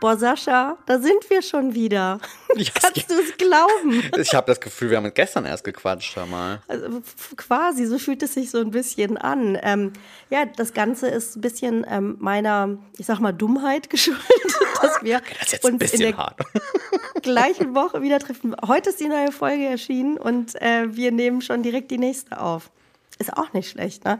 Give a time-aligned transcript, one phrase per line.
[0.00, 2.20] Boah, Sascha, da sind wir schon wieder.
[2.56, 4.02] Ja, Kannst du es glauben?
[4.16, 6.60] Ich habe das Gefühl, wir haben gestern erst gequatscht, hör mal.
[6.66, 7.02] Also,
[7.36, 9.56] quasi, so fühlt es sich so ein bisschen an.
[9.62, 9.92] Ähm,
[10.30, 14.24] ja, das Ganze ist ein bisschen ähm, meiner, ich sag mal, Dummheit geschuldet,
[14.80, 15.20] dass wir
[15.50, 16.40] Das uns in der hart.
[17.22, 18.56] gleichen Woche wieder treffen.
[18.66, 22.70] Heute ist die neue Folge erschienen und äh, wir nehmen schon direkt die nächste auf.
[23.18, 24.18] Ist auch nicht schlecht, ne?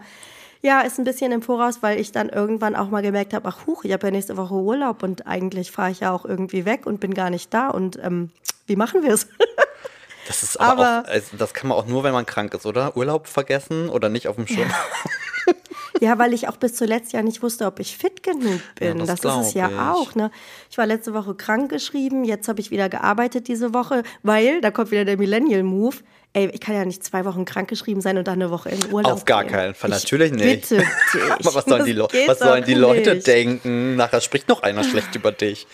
[0.60, 3.66] Ja, ist ein bisschen im Voraus, weil ich dann irgendwann auch mal gemerkt habe, ach
[3.66, 6.84] huch, ich habe ja nächste Woche Urlaub und eigentlich fahre ich ja auch irgendwie weg
[6.86, 8.30] und bin gar nicht da und ähm,
[8.66, 9.28] wie machen wir es?
[10.26, 12.66] Das ist aber, Aber- auch, also das kann man auch nur, wenn man krank ist,
[12.66, 12.94] oder?
[12.98, 14.70] Urlaub vergessen oder nicht auf dem Schirm.
[16.00, 18.98] Ja, weil ich auch bis zuletzt ja nicht wusste, ob ich fit genug bin.
[18.98, 19.78] Ja, das das ist es ja ich.
[19.78, 20.14] auch.
[20.14, 20.30] Ne?
[20.70, 24.70] Ich war letzte Woche krank geschrieben, jetzt habe ich wieder gearbeitet diese Woche, weil, da
[24.70, 25.96] kommt wieder der Millennial-Move.
[26.34, 28.92] Ey, ich kann ja nicht zwei Wochen krank geschrieben sein und dann eine Woche in
[28.92, 29.52] Urlaub Auf gar gehen.
[29.52, 30.68] keinen Fall, Ich natürlich nicht.
[30.68, 30.84] Bitte
[31.14, 31.22] dich.
[31.32, 33.26] Aber was sollen die, Le was sollen die Leute nicht.
[33.26, 33.96] denken?
[33.96, 35.66] Nachher spricht noch einer schlecht über dich.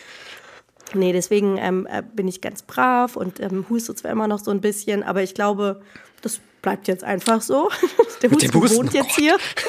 [0.94, 4.52] Nee, deswegen ähm, äh, bin ich ganz brav und ähm, huste zwar immer noch so
[4.52, 5.80] ein bisschen, aber ich glaube,
[6.22, 7.69] das bleibt jetzt einfach so.
[8.22, 9.36] Der Mit Husten Husten, wohnt oh jetzt hier.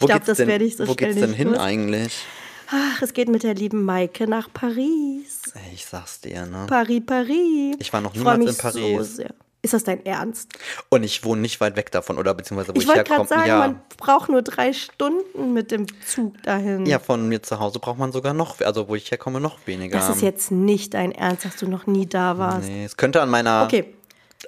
[0.00, 1.58] Wo glaub, geht's das denn, werde ich so Wo schnell geht's denn nicht hin los.
[1.58, 2.24] eigentlich?
[2.70, 5.42] Ach, es geht mit der lieben Maike nach Paris.
[5.54, 6.66] Ey, Ich sag's dir, ne?
[6.68, 7.76] Paris, Paris.
[7.78, 9.16] Ich war noch niemals in Paris.
[9.16, 9.22] So.
[9.62, 10.50] Ist das dein Ernst?
[10.90, 13.28] Und ich wohne nicht weit weg davon, oder beziehungsweise wo ich, Ich wollte gerade herkomme.
[13.40, 13.58] sagen, ja.
[13.58, 16.84] man braucht nur drei Stunden mit dem Zug dahin.
[16.84, 19.98] ja, von mir zu Hause braucht man sogar noch, also wo ich herkomme, noch weniger.
[19.98, 22.68] Das ist jetzt nicht dein Ernst, dass du noch nie da warst.
[22.68, 23.94] Nee, es könnte an meiner Okay,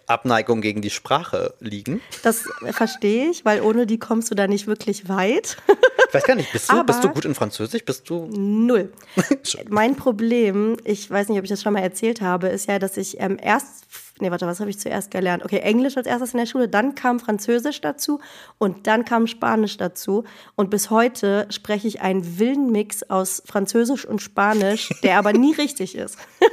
[0.06, 2.02] Abneigung gegen die Sprache liegen.
[2.22, 5.56] das verstehe ich, weil ohne die kommst du da nicht wirklich weit.
[6.08, 7.84] Ich weiß gar nicht, bist du, bist du gut in Französisch?
[7.84, 8.26] Bist du.
[8.26, 8.92] Null.
[9.68, 12.96] mein Problem, ich weiß nicht, ob ich das schon mal erzählt habe, ist ja, dass
[12.96, 13.86] ich ähm, erst,
[14.20, 15.44] nee, warte, was habe ich zuerst gelernt?
[15.44, 18.20] Okay, Englisch als erstes in der Schule, dann kam Französisch dazu
[18.58, 20.24] und dann kam Spanisch dazu.
[20.54, 25.54] Und bis heute spreche ich einen wilden Mix aus Französisch und Spanisch, der aber nie
[25.58, 26.18] richtig ist.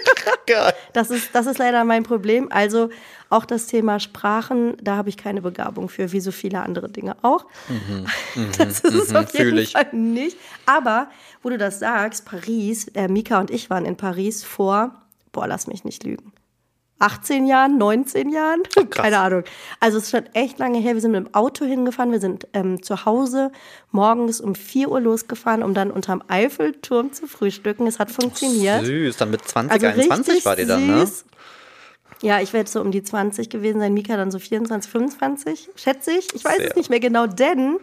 [0.93, 2.51] Das ist, das ist leider mein Problem.
[2.51, 2.89] Also
[3.29, 7.15] auch das Thema Sprachen, da habe ich keine Begabung für, wie so viele andere Dinge
[7.23, 7.45] auch.
[8.57, 9.71] das ist es auf fühl jeden ich.
[9.71, 10.37] Fall nicht.
[10.65, 11.09] Aber
[11.41, 15.01] wo du das sagst, Paris, äh, Mika und ich waren in Paris vor,
[15.31, 16.31] boah, lass mich nicht lügen.
[17.03, 18.63] 18 Jahren, 19 Jahren?
[18.89, 19.43] Keine Ahnung.
[19.79, 20.93] Also es ist schon echt lange her.
[20.93, 22.11] Wir sind mit dem Auto hingefahren.
[22.11, 23.51] Wir sind ähm, zu Hause
[23.91, 27.87] morgens um 4 Uhr losgefahren, um dann unterm Eiffelturm zu frühstücken.
[27.87, 28.85] Es hat funktioniert.
[28.85, 31.05] Süß, dann mit 20, Also 21 richtig war die dann, ne?
[31.05, 31.25] süß.
[32.21, 36.11] Ja, ich werde so um die 20 gewesen sein, Mika dann so 24, 25, schätze
[36.11, 36.33] ich.
[36.33, 36.69] Ich weiß Sehr.
[36.69, 37.79] es nicht mehr genau, denn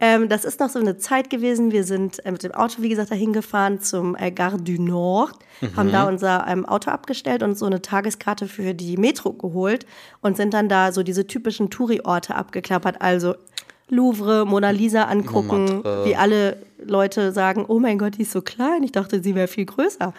[0.00, 1.72] ähm, das ist noch so eine Zeit gewesen.
[1.72, 5.32] Wir sind äh, mit dem Auto, wie gesagt, dahin gefahren zum äh, Gare du Nord,
[5.76, 5.92] haben Mhm.
[5.92, 9.84] da unser ähm, Auto abgestellt und so eine Tageskarte für die Metro geholt
[10.22, 13.00] und sind dann da so diese typischen Touri-Orte abgeklappert.
[13.02, 13.34] Also
[13.92, 16.04] Louvre, Mona Lisa angucken, Montmartre.
[16.04, 18.84] wie alle Leute sagen, oh mein Gott, die ist so klein.
[18.84, 20.14] Ich dachte, sie wäre viel größer.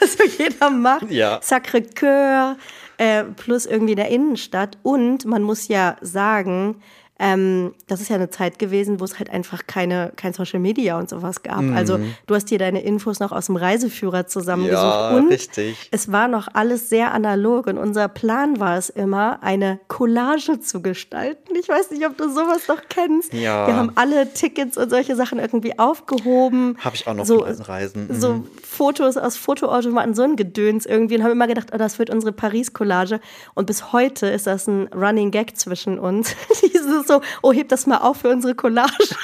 [0.00, 1.10] Was so jeder macht.
[1.10, 1.38] Ja.
[1.42, 2.56] Sacré-Cœur,
[2.98, 4.78] äh, plus irgendwie in der Innenstadt.
[4.82, 6.76] Und man muss ja sagen,
[7.18, 10.98] ähm, das ist ja eine Zeit gewesen, wo es halt einfach keine, kein Social Media
[10.98, 11.62] und sowas gab.
[11.74, 14.82] Also du hast dir deine Infos noch aus dem Reiseführer zusammengesucht.
[14.82, 15.88] Ja, und richtig.
[15.92, 20.82] es war noch alles sehr analog und unser Plan war es immer, eine Collage zu
[20.82, 21.54] gestalten.
[21.54, 23.32] Ich weiß nicht, ob du sowas noch kennst.
[23.32, 23.68] Ja.
[23.68, 26.76] Wir haben alle Tickets und solche Sachen irgendwie aufgehoben.
[26.80, 28.08] Habe ich auch noch so, Reisen.
[28.08, 28.20] Mhm.
[28.20, 32.10] so Fotos aus Fotoautomaten, so ein Gedöns irgendwie und haben immer gedacht, oh, das wird
[32.10, 33.20] unsere Paris-Collage.
[33.54, 36.34] Und bis heute ist das ein Running Gag zwischen uns.
[36.62, 38.92] Dieses so, oh, heb das mal auf für unsere Collage.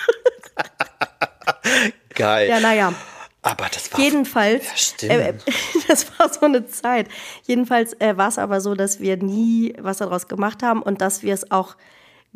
[2.14, 2.48] Geil.
[2.48, 2.92] ja, naja.
[3.42, 4.00] Aber das war.
[4.00, 5.34] Jedenfalls, Ja, äh,
[5.88, 7.08] das war so eine Zeit.
[7.44, 11.22] Jedenfalls äh, war es aber so, dass wir nie was daraus gemacht haben und dass
[11.22, 11.76] wir es auch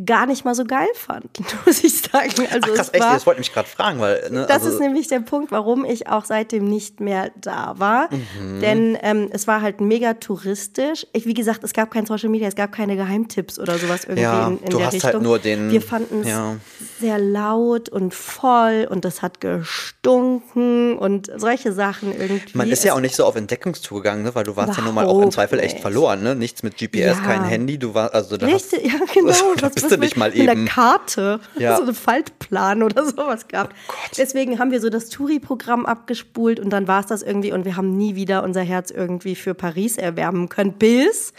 [0.04, 2.32] gar nicht mal so geil fanden, muss ich sagen.
[2.50, 4.28] Also Ach, krass, echt, war, das wollte mich gerade fragen, weil.
[4.30, 8.08] Ne, das also, ist nämlich der Punkt, warum ich auch seitdem nicht mehr da war.
[8.12, 8.60] Mhm.
[8.60, 11.06] Denn ähm, es war halt mega touristisch.
[11.12, 14.22] Ich, wie gesagt, es gab kein Social Media, es gab keine Geheimtipps oder sowas irgendwie
[14.22, 15.12] Ja, in, in du der hast Richtung.
[15.12, 16.56] halt nur den- Wir fanden es ja.
[17.00, 22.56] sehr laut und voll und es hat gestunken und solche Sachen irgendwie.
[22.56, 24.34] Man ist ja auch nicht so auf Entdeckungstour gegangen, ne?
[24.34, 25.82] weil du warst ja nun mal auch im Zweifel echt nicht.
[25.82, 26.34] verloren, ne?
[26.34, 27.14] Nichts mit GPS, Ja.
[27.24, 29.32] kein Handy, du warst, also da hast, Richtig, ja, genau.
[29.84, 30.64] was du nicht mit- mal mit einer eben.
[30.66, 31.74] Karte, Ja.
[31.74, 33.74] Oh so eine Faltplan oder sowas gehabt.
[34.18, 37.76] Deswegen haben wir so das Touri-Programm abgespult und dann war es das irgendwie und wir
[37.76, 41.32] haben nie wieder unser Herz irgendwie für Paris erwärmen können, bis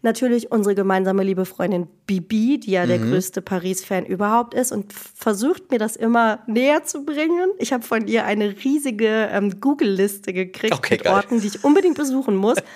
[0.00, 2.88] natürlich unsere gemeinsame liebe Freundin Bibi, die ja Mhm.
[2.88, 7.50] der größte Paris-Fan überhaupt ist und versucht mir das immer näher zu bringen.
[7.58, 11.12] Ich habe von ihr eine riesige ähm, Google-Liste gekriegt Okay, mit geil.
[11.14, 12.58] Orten, die ich unbedingt besuchen muss.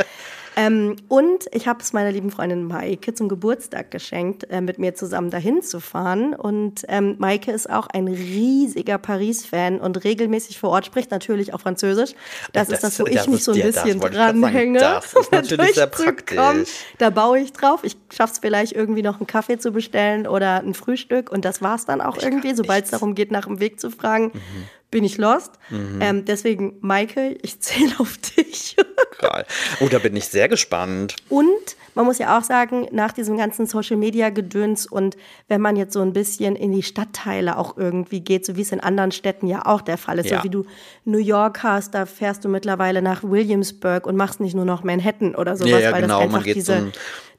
[0.56, 4.94] Ähm, und ich habe es meiner lieben Freundin Maike zum Geburtstag geschenkt, äh, mit mir
[4.94, 6.34] zusammen dahin zu fahren.
[6.34, 11.60] Und ähm, Maike ist auch ein riesiger Paris-Fan und regelmäßig vor Ort spricht natürlich auch
[11.60, 12.12] Französisch.
[12.52, 14.78] Das, das ist das, wo ich mich so ein bisschen dranhänge.
[14.78, 16.69] Das ist natürlich sehr praktisch.
[16.99, 17.81] Da baue ich drauf.
[17.84, 21.31] Ich schaffe es vielleicht irgendwie noch einen Kaffee zu bestellen oder ein Frühstück.
[21.31, 23.81] Und das war es dann auch ich irgendwie, sobald es darum geht, nach dem Weg
[23.81, 24.32] zu fragen.
[24.34, 25.58] Mhm bin ich lost.
[25.70, 25.98] Mhm.
[26.00, 28.76] Ähm, deswegen, Michael, ich zähle auf dich.
[29.18, 29.44] Geil.
[29.80, 31.16] Oh, da bin ich sehr gespannt.
[31.28, 35.16] Und man muss ja auch sagen, nach diesem ganzen Social Media Gedöns und
[35.48, 38.72] wenn man jetzt so ein bisschen in die Stadtteile auch irgendwie geht, so wie es
[38.72, 40.38] in anderen Städten ja auch der Fall ist, ja.
[40.38, 40.64] so wie du
[41.04, 45.34] New York hast, da fährst du mittlerweile nach Williamsburg und machst nicht nur noch Manhattan
[45.34, 46.18] oder sowas, ja, ja, weil genau.
[46.18, 46.86] das einfach diese so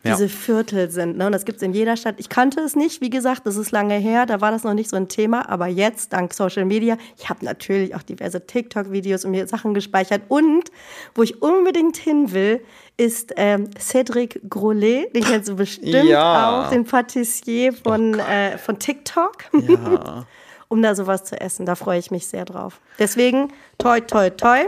[0.04, 1.18] diese Viertel sind.
[1.18, 1.26] Ne?
[1.26, 2.16] Und das gibt es in jeder Stadt.
[2.18, 4.90] Ich kannte es nicht, wie gesagt, das ist lange her, da war das noch nicht
[4.90, 9.32] so ein Thema, aber jetzt, dank Social Media, ich habe natürlich auch diverse TikTok-Videos und
[9.32, 10.24] mir Sachen gespeichert.
[10.28, 10.72] Und
[11.16, 12.62] wo ich unbedingt hin will,
[12.98, 16.66] ist ähm, Cédric Grolet, den kennst du bestimmt ja.
[16.66, 19.38] auch, den Patissier von, oh äh, von TikTok.
[19.54, 20.26] Ja.
[20.74, 21.68] um da sowas zu essen.
[21.68, 22.82] Da freue ich mich sehr drauf.
[22.98, 24.66] Deswegen, toi, toi, toi.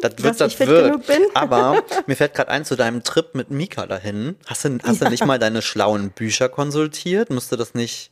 [0.00, 1.08] Das wird, das wird.
[1.34, 4.36] Aber mir fällt gerade ein zu deinem Trip mit Mika dahin.
[4.46, 5.06] Hast du, hast ja.
[5.06, 7.30] du nicht mal deine schlauen Bücher konsultiert?
[7.30, 8.10] Müsste das nicht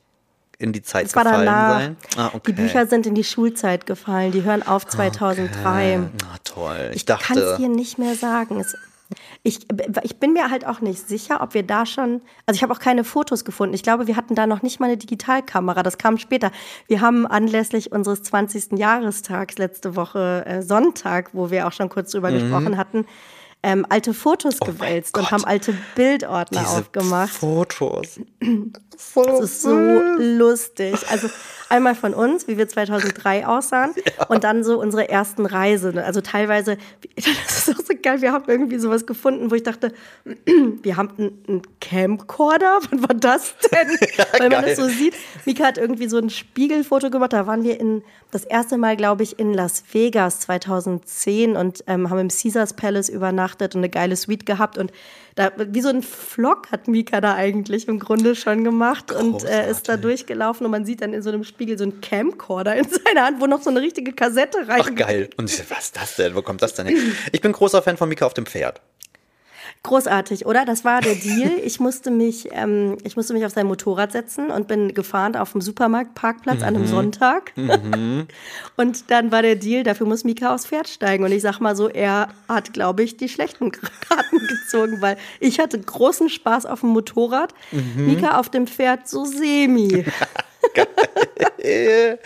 [0.58, 1.96] in die Zeit das gefallen sein?
[2.16, 2.40] Ah, okay.
[2.46, 4.32] Die Bücher sind in die Schulzeit gefallen.
[4.32, 5.50] Die hören auf 2003.
[5.50, 6.00] Okay.
[6.24, 6.90] Ah, toll.
[6.90, 7.24] Ich, ich dachte.
[7.26, 8.60] kann es dir nicht mehr sagen.
[8.60, 8.74] Es
[9.42, 9.66] ich,
[10.02, 12.80] ich bin mir halt auch nicht sicher, ob wir da schon, also ich habe auch
[12.80, 13.74] keine Fotos gefunden.
[13.74, 15.82] Ich glaube, wir hatten da noch nicht mal eine Digitalkamera.
[15.82, 16.50] Das kam später.
[16.88, 18.78] Wir haben anlässlich unseres 20.
[18.78, 22.40] Jahrestags letzte Woche äh, Sonntag, wo wir auch schon kurz drüber mhm.
[22.40, 23.06] gesprochen hatten,
[23.66, 27.34] ähm, alte Fotos oh gewälzt und haben alte Bildordner Diese aufgemacht.
[27.34, 28.20] Fotos.
[29.14, 29.74] das ist so
[30.18, 30.94] lustig.
[31.10, 31.28] Also
[31.68, 34.26] einmal von uns, wie wir 2003 aussahen ja.
[34.26, 35.98] und dann so unsere ersten Reisen.
[35.98, 36.78] Also teilweise,
[37.16, 39.92] das ist auch so geil, wir haben irgendwie sowas gefunden, wo ich dachte,
[40.82, 41.10] wir haben
[41.48, 43.98] einen Camcorder, wann war das denn?
[44.16, 44.76] Ja, Weil man geil.
[44.76, 45.14] das so sieht.
[45.44, 49.22] Mika hat irgendwie so ein Spiegelfoto gemacht, da waren wir in, das erste Mal, glaube
[49.22, 53.88] ich, in Las Vegas 2010 und ähm, haben im Caesars Palace übernachtet übernachtet und eine
[53.88, 54.92] geile Suite gehabt und
[55.34, 59.34] da, wie so ein Vlog hat Mika da eigentlich im Grunde schon gemacht Großartig.
[59.34, 62.00] und äh, ist da durchgelaufen und man sieht dann in so einem Spiegel so einen
[62.00, 64.80] Camcorder in seiner Hand, wo noch so eine richtige Kassette rein.
[64.82, 65.28] Ach geil.
[65.36, 66.34] Und ich, was ist das denn?
[66.34, 67.14] Wo kommt das denn hin?
[67.32, 68.80] Ich bin großer Fan von Mika auf dem Pferd.
[69.82, 70.64] Großartig, oder?
[70.64, 71.52] Das war der Deal.
[71.64, 75.52] Ich musste mich, ähm, ich musste mich auf sein Motorrad setzen und bin gefahren auf
[75.52, 76.64] dem Supermarktparkplatz mhm.
[76.64, 76.88] an einem mhm.
[76.88, 77.52] Sonntag.
[77.56, 78.26] Mhm.
[78.76, 81.24] und dann war der Deal, dafür muss Mika aufs Pferd steigen.
[81.24, 85.60] Und ich sag mal so, er hat, glaube ich, die schlechten Karten gezogen, weil ich
[85.60, 87.54] hatte großen Spaß auf dem Motorrad.
[87.70, 88.06] Mhm.
[88.06, 90.04] Mika auf dem Pferd so semi.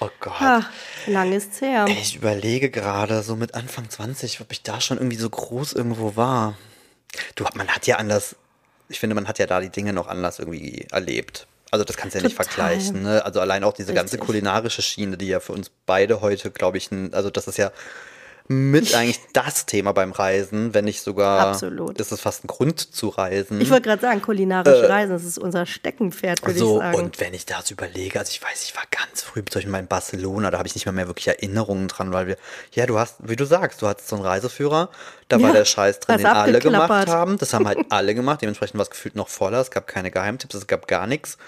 [0.00, 0.40] oh Gott.
[0.40, 0.70] Ja,
[1.06, 1.86] lang ist's her.
[1.88, 6.16] Ich überlege gerade, so mit Anfang 20, ob ich da schon irgendwie so groß irgendwo
[6.16, 6.56] war.
[7.34, 8.36] Du, man hat ja anders,
[8.88, 11.46] ich finde, man hat ja da die Dinge noch anders irgendwie erlebt.
[11.70, 12.52] Also das kannst du ja nicht Total.
[12.52, 13.02] vergleichen.
[13.02, 13.24] Ne?
[13.24, 13.96] Also allein auch diese Richtig.
[13.96, 17.70] ganze kulinarische Schiene, die ja für uns beide heute, glaube ich, also das ist ja
[18.52, 21.46] mit eigentlich das Thema beim Reisen, wenn nicht sogar.
[21.46, 22.00] Absolut.
[22.00, 23.60] Ist es fast ein Grund zu reisen.
[23.60, 26.96] Ich wollte gerade sagen, kulinarische äh, Reisen, das ist unser Steckenpferd, würde so, ich sagen.
[26.96, 29.78] Und wenn ich das überlege, also ich weiß, ich war ganz früh zum Beispiel mal
[29.78, 32.36] in Barcelona, da habe ich nicht mal mehr wirklich Erinnerungen dran, weil wir,
[32.72, 34.90] ja, du hast, wie du sagst, du hattest so einen Reiseführer,
[35.28, 37.38] da ja, war der Scheiß drin, den alle gemacht haben.
[37.38, 40.56] Das haben halt alle gemacht, dementsprechend war es gefühlt noch voller, es gab keine Geheimtipps,
[40.56, 41.38] es gab gar nichts.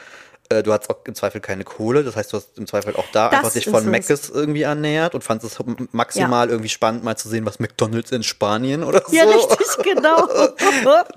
[0.58, 3.04] Äh, du hattest auch im Zweifel keine Kohle, das heißt, du hast im Zweifel auch
[3.12, 6.52] da das einfach dich von Mc's irgendwie ernährt und fandest es maximal ja.
[6.52, 9.14] irgendwie spannend, mal zu sehen, was McDonalds in Spanien oder so.
[9.14, 10.28] Ja, richtig, genau.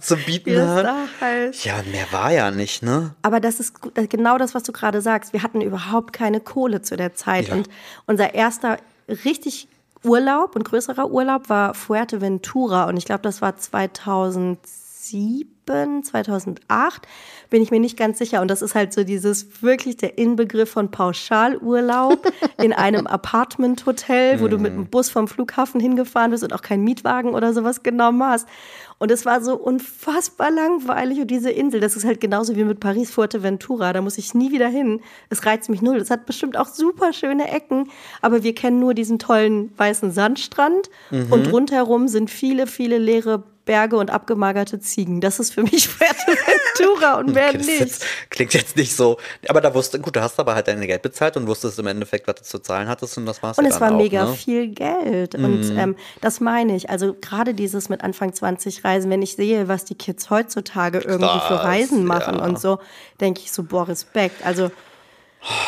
[0.01, 0.87] zu bieten hat.
[1.21, 1.65] Heißt.
[1.65, 3.15] Ja, mehr war ja nicht, ne?
[3.21, 3.73] Aber das ist
[4.09, 5.33] genau das, was du gerade sagst.
[5.33, 7.49] Wir hatten überhaupt keine Kohle zu der Zeit.
[7.49, 7.55] Ja.
[7.55, 7.69] Und
[8.05, 8.77] unser erster
[9.25, 9.67] richtig
[10.03, 12.85] Urlaub und größerer Urlaub war Fuerteventura.
[12.85, 14.84] Und ich glaube, das war 2007
[16.03, 17.07] 2008,
[17.49, 18.41] bin ich mir nicht ganz sicher.
[18.41, 22.31] Und das ist halt so dieses wirklich der Inbegriff von Pauschalurlaub
[22.61, 24.87] in einem Apartment-Hotel, wo du mit dem mhm.
[24.87, 28.47] Bus vom Flughafen hingefahren bist und auch keinen Mietwagen oder sowas genommen hast.
[28.97, 32.79] Und es war so unfassbar langweilig und diese Insel, das ist halt genauso wie mit
[32.79, 35.01] Paris Fuerteventura, da muss ich nie wieder hin.
[35.29, 35.97] Es reizt mich null.
[35.97, 37.89] Es hat bestimmt auch super schöne Ecken,
[38.21, 41.31] aber wir kennen nur diesen tollen weißen Sandstrand mhm.
[41.31, 45.21] und rundherum sind viele, viele leere Berge und abgemagerte Ziegen.
[45.21, 47.79] Das ist für mich Fuerteventura und mehr okay, nicht.
[47.79, 49.17] Jetzt, klingt jetzt nicht so.
[49.47, 52.27] Aber da wusste, gut, du hast aber halt dein Geld bezahlt und wusstest im Endeffekt,
[52.27, 53.57] was du zu zahlen hattest und das war's.
[53.57, 54.33] Und ja es war auch, mega ne?
[54.33, 55.37] viel Geld.
[55.37, 55.45] Mhm.
[55.45, 56.89] Und ähm, das meine ich.
[56.89, 61.25] Also gerade dieses mit Anfang 20 Reisen, wenn ich sehe, was die Kids heutzutage irgendwie
[61.25, 62.45] Krass, für Reisen machen ja.
[62.45, 62.79] und so,
[63.19, 64.45] denke ich so, boah, Respekt.
[64.45, 64.71] Also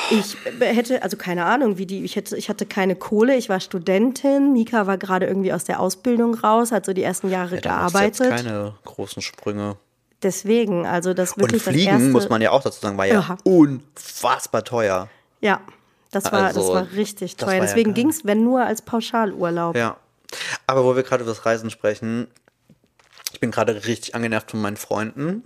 [0.09, 3.59] Ich hätte, also keine Ahnung, wie die, ich hätte, ich hatte keine Kohle, ich war
[3.59, 7.61] Studentin, Mika war gerade irgendwie aus der Ausbildung raus, hat so die ersten Jahre ja,
[7.61, 8.31] gearbeitet.
[8.31, 9.75] Jetzt keine großen Sprünge.
[10.23, 13.05] Deswegen, also das wirklich Und Fliegen, das erste, muss man ja auch dazu sagen, war
[13.05, 13.37] ja Aha.
[13.43, 15.09] unfassbar teuer.
[15.41, 15.61] Ja,
[16.11, 17.61] das war, also, das war richtig teuer.
[17.61, 19.75] Deswegen ja ging es, wenn nur als Pauschalurlaub.
[19.75, 19.97] Ja.
[20.65, 22.27] Aber wo wir gerade über das Reisen sprechen,
[23.33, 25.43] ich bin gerade richtig angenervt von meinen Freunden.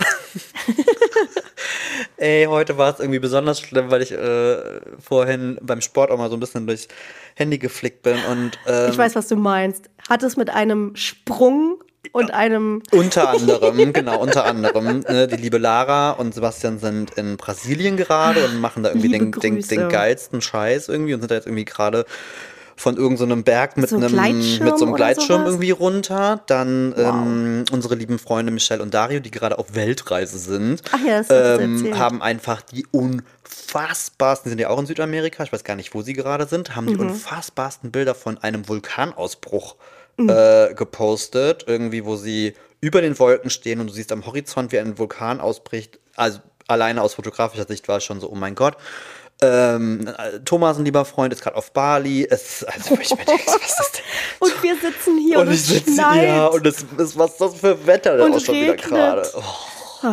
[2.18, 6.30] Ey, heute war es irgendwie besonders schlimm, weil ich äh, vorhin beim Sport auch mal
[6.30, 6.88] so ein bisschen durchs
[7.36, 9.90] Handy geflickt bin und ähm, ich weiß, was du meinst.
[10.10, 12.84] Hat es mit einem Sprung und einem.
[12.92, 15.00] Unter anderem, genau, unter anderem.
[15.00, 19.32] Ne, die liebe Lara und Sebastian sind in Brasilien gerade und machen da irgendwie den,
[19.32, 22.06] den, den, geilsten Scheiß irgendwie und sind da jetzt irgendwie gerade
[22.76, 26.42] von irgendeinem so Berg mit, so einem, mit so einem Gleitschirm irgendwie runter.
[26.48, 27.08] Dann wow.
[27.08, 32.22] ähm, unsere lieben Freunde Michelle und Dario, die gerade auf Weltreise sind, ja, ähm, haben
[32.22, 36.48] einfach die unfassbarsten, sind ja auch in Südamerika, ich weiß gar nicht, wo sie gerade
[36.48, 37.12] sind, haben die mhm.
[37.12, 39.76] unfassbarsten Bilder von einem Vulkanausbruch
[40.18, 40.30] mhm.
[40.30, 44.80] äh, gepostet, irgendwie, wo sie über den Wolken stehen und du siehst am Horizont, wie
[44.80, 46.00] ein Vulkan ausbricht.
[46.16, 48.76] Also alleine aus fotografischer Sicht war es schon so, oh mein Gott.
[49.44, 50.08] Ähm,
[50.46, 52.28] Thomas, ein lieber Freund, ist gerade auf Bali.
[52.30, 54.04] Es, also ich mir denke, was ist denn?
[54.40, 57.88] und wir sitzen hier und, und ich sitze hier und es ist was das für
[57.88, 59.28] Wetter denn auch schon wieder gerade.
[59.36, 60.08] Oh.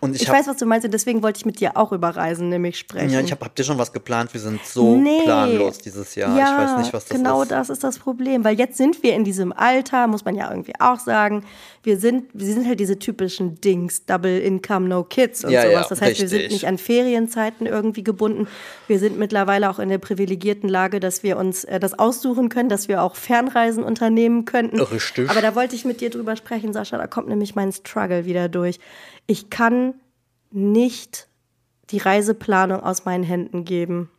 [0.00, 1.92] Und ich, ich hab, weiß, was du meinst, und deswegen wollte ich mit dir auch
[1.92, 3.10] über Reisen nämlich sprechen.
[3.10, 4.32] Ja, ich habe hab dir schon was geplant.
[4.32, 5.22] Wir sind so nee.
[5.24, 6.36] planlos dieses Jahr.
[6.36, 7.48] Ja, ich weiß nicht, was das genau ist.
[7.48, 10.50] Genau das ist das Problem, weil jetzt sind wir in diesem Alter, muss man ja
[10.50, 11.44] irgendwie auch sagen.
[11.82, 15.72] Wir sind, wir sind halt diese typischen Dings, Double Income, No Kids und ja, sowas.
[15.72, 16.20] Ja, das heißt, richtig.
[16.20, 18.46] wir sind nicht an Ferienzeiten irgendwie gebunden.
[18.86, 22.68] Wir sind mittlerweile auch in der privilegierten Lage, dass wir uns äh, das aussuchen können,
[22.68, 24.80] dass wir auch Fernreisen unternehmen könnten.
[24.80, 25.30] Richtig.
[25.30, 26.98] Aber da wollte ich mit dir drüber sprechen, Sascha.
[26.98, 28.78] Da kommt nämlich mein Struggle wieder durch.
[29.28, 29.94] Ich kann
[30.50, 31.28] nicht
[31.90, 34.10] die Reiseplanung aus meinen Händen geben.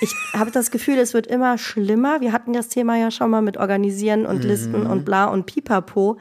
[0.00, 2.20] Ich habe das Gefühl, es wird immer schlimmer.
[2.20, 4.90] Wir hatten das Thema ja schon mal mit Organisieren und Listen mhm.
[4.90, 6.18] und bla und pipapo.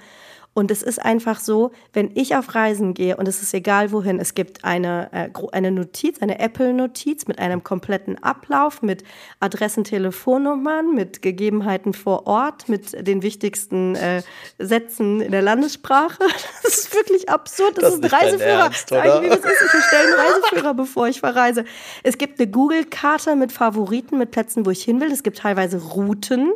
[0.53, 4.20] Und es ist einfach so, wenn ich auf Reisen gehe und es ist egal wohin,
[4.20, 9.03] es gibt eine, äh, eine Notiz, eine Apple-Notiz mit einem kompletten Ablauf, mit
[9.39, 14.24] Adressen, Telefonnummern, mit Gegebenheiten vor Ort, mit den wichtigsten äh,
[14.60, 16.20] Sätzen in der Landessprache.
[16.63, 17.77] Das ist wirklich absurd.
[17.77, 18.63] Das, das ist ein Reiseführer.
[18.65, 19.62] Ernst, ich, wie das ist.
[19.65, 21.65] Ich bestelle einen Reiseführer, bevor ich verreise.
[22.03, 25.12] Es gibt eine Google-Karte mit Favoriten, mit Plätzen, wo ich hin will.
[25.12, 26.53] Es gibt teilweise Routen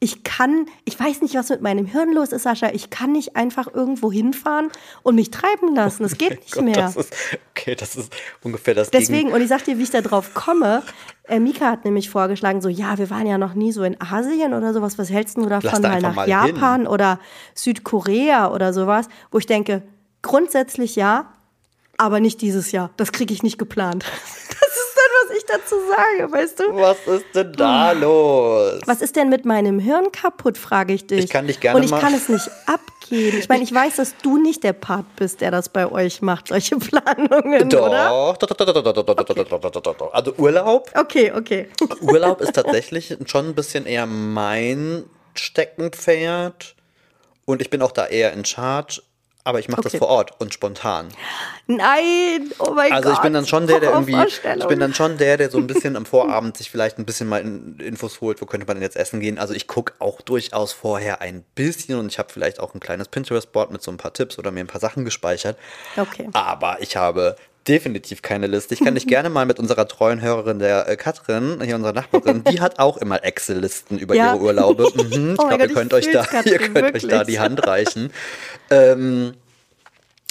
[0.00, 2.70] ich kann, ich weiß nicht, was mit meinem Hirn los ist, Sascha.
[2.72, 4.70] Ich kann nicht einfach irgendwo hinfahren
[5.02, 6.04] und mich treiben lassen.
[6.04, 6.74] Das geht oh nicht Gott, mehr.
[6.74, 7.12] Das ist,
[7.50, 8.12] okay, das ist
[8.44, 10.84] ungefähr das Deswegen, Gegen und ich sag dir, wie ich da drauf komme.
[11.24, 14.54] Äh, Mika hat nämlich vorgeschlagen, so, ja, wir waren ja noch nie so in Asien
[14.54, 14.98] oder sowas.
[14.98, 16.88] Was hältst du davon, mal nach mal Japan hin.
[16.88, 17.18] oder
[17.54, 19.08] Südkorea oder sowas?
[19.32, 19.82] Wo ich denke,
[20.22, 21.32] grundsätzlich ja,
[21.96, 22.90] aber nicht dieses Jahr.
[22.96, 24.04] Das kriege ich nicht geplant.
[25.28, 26.76] was ich dazu sage, weißt du?
[26.76, 28.80] Was ist denn da los?
[28.86, 31.24] Was ist denn mit meinem Hirn kaputt, frage ich dich.
[31.24, 32.02] Ich kann dich gerne Und ich machen.
[32.02, 33.38] kann es nicht abgeben.
[33.38, 36.48] Ich meine, ich weiß, dass du nicht der Part bist, der das bei euch macht,
[36.48, 38.08] solche Planungen, doch, oder?
[38.08, 39.44] Doch, doch, doch, doch, doch, doch, okay.
[39.48, 40.90] doch, doch, doch, Also Urlaub?
[40.94, 41.68] Okay, okay.
[42.00, 45.04] Urlaub ist tatsächlich schon ein bisschen eher mein
[45.34, 46.74] Steckenpferd.
[47.44, 49.00] Und ich bin auch da eher in charge
[49.48, 49.88] aber ich mache okay.
[49.92, 51.08] das vor Ort und spontan.
[51.66, 53.08] Nein, oh mein also Gott.
[53.08, 54.16] Also ich bin dann schon der, der irgendwie,
[54.58, 57.28] ich bin dann schon der, der so ein bisschen am Vorabend sich vielleicht ein bisschen
[57.28, 59.38] mal Infos holt, wo könnte man denn jetzt essen gehen.
[59.38, 63.08] Also ich gucke auch durchaus vorher ein bisschen und ich habe vielleicht auch ein kleines
[63.08, 65.56] Pinterest-Board mit so ein paar Tipps oder mir ein paar Sachen gespeichert.
[65.96, 66.28] Okay.
[66.34, 67.36] Aber ich habe
[67.68, 68.74] definitiv keine Liste.
[68.74, 72.44] Ich kann dich gerne mal mit unserer treuen Hörerin, der äh, Katrin, hier unserer Nachbarin,
[72.44, 74.34] die hat auch immer Excel-Listen über ja.
[74.34, 74.88] ihre Urlaube.
[74.98, 78.10] Mhm, ich oh glaube, ihr könnt, euch da, ihr könnt euch da die Hand reichen.
[78.70, 79.34] ähm,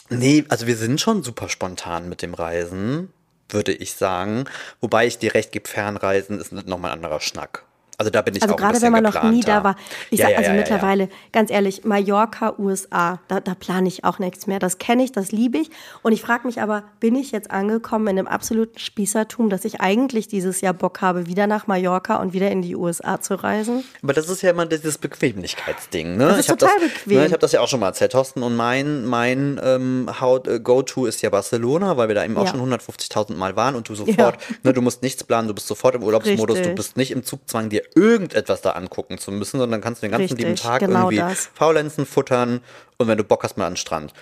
[0.10, 3.12] nee, also wir sind schon super spontan mit dem Reisen,
[3.50, 4.46] würde ich sagen.
[4.82, 7.64] Wobei ich dir recht gebe, Fernreisen ist nochmal ein anderer Schnack.
[8.00, 9.76] Also da bin ich also auch gerade wenn man noch nie da war.
[10.12, 14.04] Ich ja, sag, ja, also ja, mittlerweile, ganz ehrlich, Mallorca, USA, da, da plane ich
[14.04, 14.60] auch nichts mehr.
[14.60, 15.72] Das kenne ich, das liebe ich.
[16.04, 19.82] Und ich frage mich aber, bin ich jetzt angekommen in einem absoluten Spießertum, dass ich
[19.82, 23.84] eigentlich dieses Jahr Bock habe, wieder nach Mallorca und wieder in die USA zu reisen?
[24.04, 26.18] Aber das ist ja immer dieses Bequemlichkeitsding.
[26.18, 26.28] Ne?
[26.28, 27.18] Das ist ich total das, bequem.
[27.18, 28.44] Ne, ich habe das ja auch schon mal erzählt, Thorsten.
[28.44, 32.62] Und mein, mein ähm, äh, Go-To ist ja Barcelona, weil wir da eben auch schon
[32.62, 36.04] 150.000 Mal waren und du sofort, ne, du musst nichts planen, du bist sofort im
[36.04, 36.74] Urlaubsmodus, Richtig.
[36.74, 40.12] du bist nicht im Zugzwang, dir irgendetwas da angucken zu müssen, sondern kannst du den
[40.12, 41.50] ganzen Richtig, lieben Tag genau irgendwie das.
[41.54, 42.62] faulenzen, futtern
[42.98, 44.14] und wenn du Bock hast, mal an den Strand.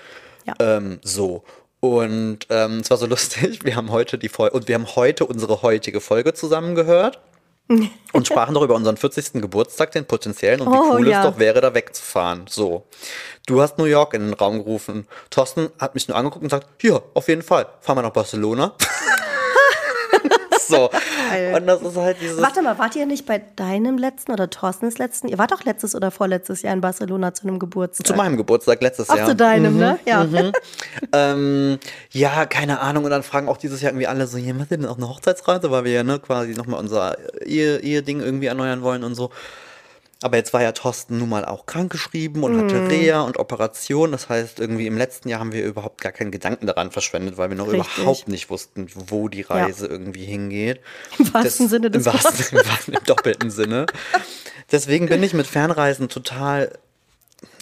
[0.46, 0.54] Ja.
[0.60, 1.44] Ähm, so.
[1.80, 5.26] Und ähm, es war so lustig, wir haben heute die Folge und wir haben heute
[5.26, 7.20] unsere heutige Folge zusammengehört
[8.14, 9.42] und sprachen doch über unseren 40.
[9.42, 11.24] Geburtstag, den potenziellen, und wie oh, cool ja.
[11.24, 12.46] es doch wäre, da wegzufahren.
[12.48, 12.86] So.
[13.48, 15.08] Du hast New York in den Raum gerufen.
[15.30, 18.74] Thorsten hat mich nur angeguckt und gesagt, hier, auf jeden Fall, fahren wir nach Barcelona.
[20.68, 20.90] so.
[21.56, 22.42] Und das ist halt dieses.
[22.42, 25.28] Warte mal, wart ihr nicht bei deinem letzten oder Thorstens letzten?
[25.28, 28.08] Ihr wart doch letztes oder vorletztes Jahr in Barcelona zu einem Geburtstag.
[28.08, 29.28] Zu meinem Geburtstag letztes Jahr.
[29.28, 30.00] zu deinem, mhm, ne?
[30.06, 30.24] Ja.
[30.24, 30.52] Mhm.
[31.14, 31.80] ähm,
[32.12, 33.06] ja, keine Ahnung.
[33.06, 35.72] Und dann fragen auch dieses Jahr irgendwie alle so, ihr denn auch eine Hochzeitsreise?
[35.72, 39.32] Weil wir ja ne, quasi nochmal unser Ehe, Ehe-Ding irgendwie erneuern wollen und so.
[40.26, 42.88] Aber jetzt war ja Thorsten nun mal auch krankgeschrieben und hatte Mhm.
[42.88, 44.12] Reha und Operation.
[44.12, 47.50] Das heißt, irgendwie im letzten Jahr haben wir überhaupt gar keinen Gedanken daran verschwendet, weil
[47.50, 47.96] wir noch Richtig.
[48.00, 50.82] überhaupt nicht wussten, wo die Reise irgendwie hingeht.
[51.20, 53.86] Im wahrsten Sinne des im wahrsten, im wahrsten, im doppelten Sinne.
[54.72, 56.72] Deswegen bin ich mit Fernreisen total.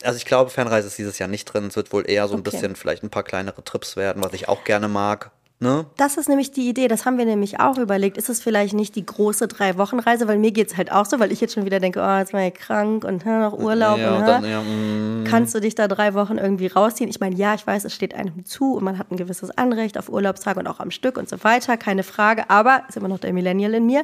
[0.01, 1.65] Also ich glaube, Fernreise ist dieses Jahr nicht drin.
[1.65, 2.51] Es wird wohl eher so ein Okay.
[2.51, 5.31] bisschen vielleicht ein paar kleinere Trips werden, was ich auch gerne mag.
[5.63, 5.85] Ne?
[5.95, 8.17] Das ist nämlich die Idee, das haben wir nämlich auch überlegt.
[8.17, 10.27] Ist es vielleicht nicht die große Drei-Wochen-Reise?
[10.27, 12.33] Weil mir geht es halt auch so, weil ich jetzt schon wieder denke, oh, jetzt
[12.33, 13.97] war ich krank und hm, noch Urlaub.
[13.97, 17.09] Ja, und, dann, ja, mm, Kannst du dich da drei Wochen irgendwie rausziehen?
[17.09, 19.97] Ich meine, ja, ich weiß, es steht einem zu und man hat ein gewisses Anrecht
[19.97, 22.49] auf Urlaubstage und auch am Stück und so weiter, keine Frage.
[22.49, 24.03] Aber ist immer noch der Millennial in mir.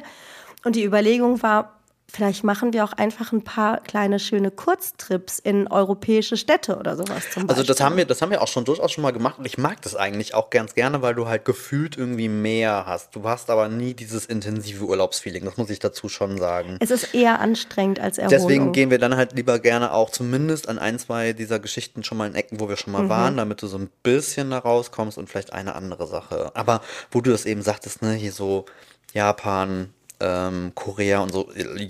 [0.64, 1.79] Und die Überlegung war,
[2.12, 7.30] vielleicht machen wir auch einfach ein paar kleine schöne Kurztrips in europäische Städte oder sowas
[7.30, 7.48] zum Beispiel.
[7.50, 9.58] Also das haben wir, das haben wir auch schon durchaus schon mal gemacht und ich
[9.58, 13.14] mag das eigentlich auch ganz gerne, weil du halt gefühlt irgendwie mehr hast.
[13.14, 16.76] Du hast aber nie dieses intensive Urlaubsfeeling, das muss ich dazu schon sagen.
[16.80, 18.40] es ist eher anstrengend als Erholung.
[18.48, 22.18] Deswegen gehen wir dann halt lieber gerne auch zumindest an ein, zwei dieser Geschichten schon
[22.18, 23.08] mal in Ecken, wo wir schon mal Mhm.
[23.08, 26.50] waren, damit du so ein bisschen da rauskommst und vielleicht eine andere Sache.
[26.54, 28.66] Aber wo du das eben sagtest, ne, hier so
[29.12, 31.86] Japan, ähm, Korea und so, äh,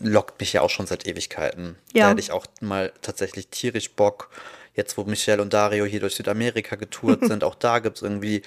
[0.00, 1.76] lockt mich ja auch schon seit Ewigkeiten.
[1.92, 2.04] Ja.
[2.04, 4.30] Da hätte ich auch mal tatsächlich tierisch Bock.
[4.74, 8.42] Jetzt, wo Michelle und Dario hier durch Südamerika getourt sind, auch da gibt es irgendwie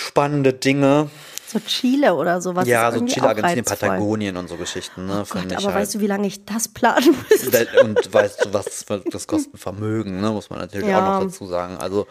[0.00, 1.10] spannende Dinge.
[1.46, 2.66] so Chile oder sowas.
[2.66, 3.64] ja, so Chile, Argentinien.
[3.64, 5.24] Patagonien und so Geschichten, ne?
[5.24, 5.74] Oh Gott, aber halt.
[5.76, 7.68] weißt du, wie lange ich das planen müsste?
[7.82, 10.30] Und weißt du, was das kostet Vermögen, ne?
[10.30, 10.98] muss man natürlich Ja.
[11.00, 11.76] auch noch dazu sagen.
[11.78, 12.06] Also,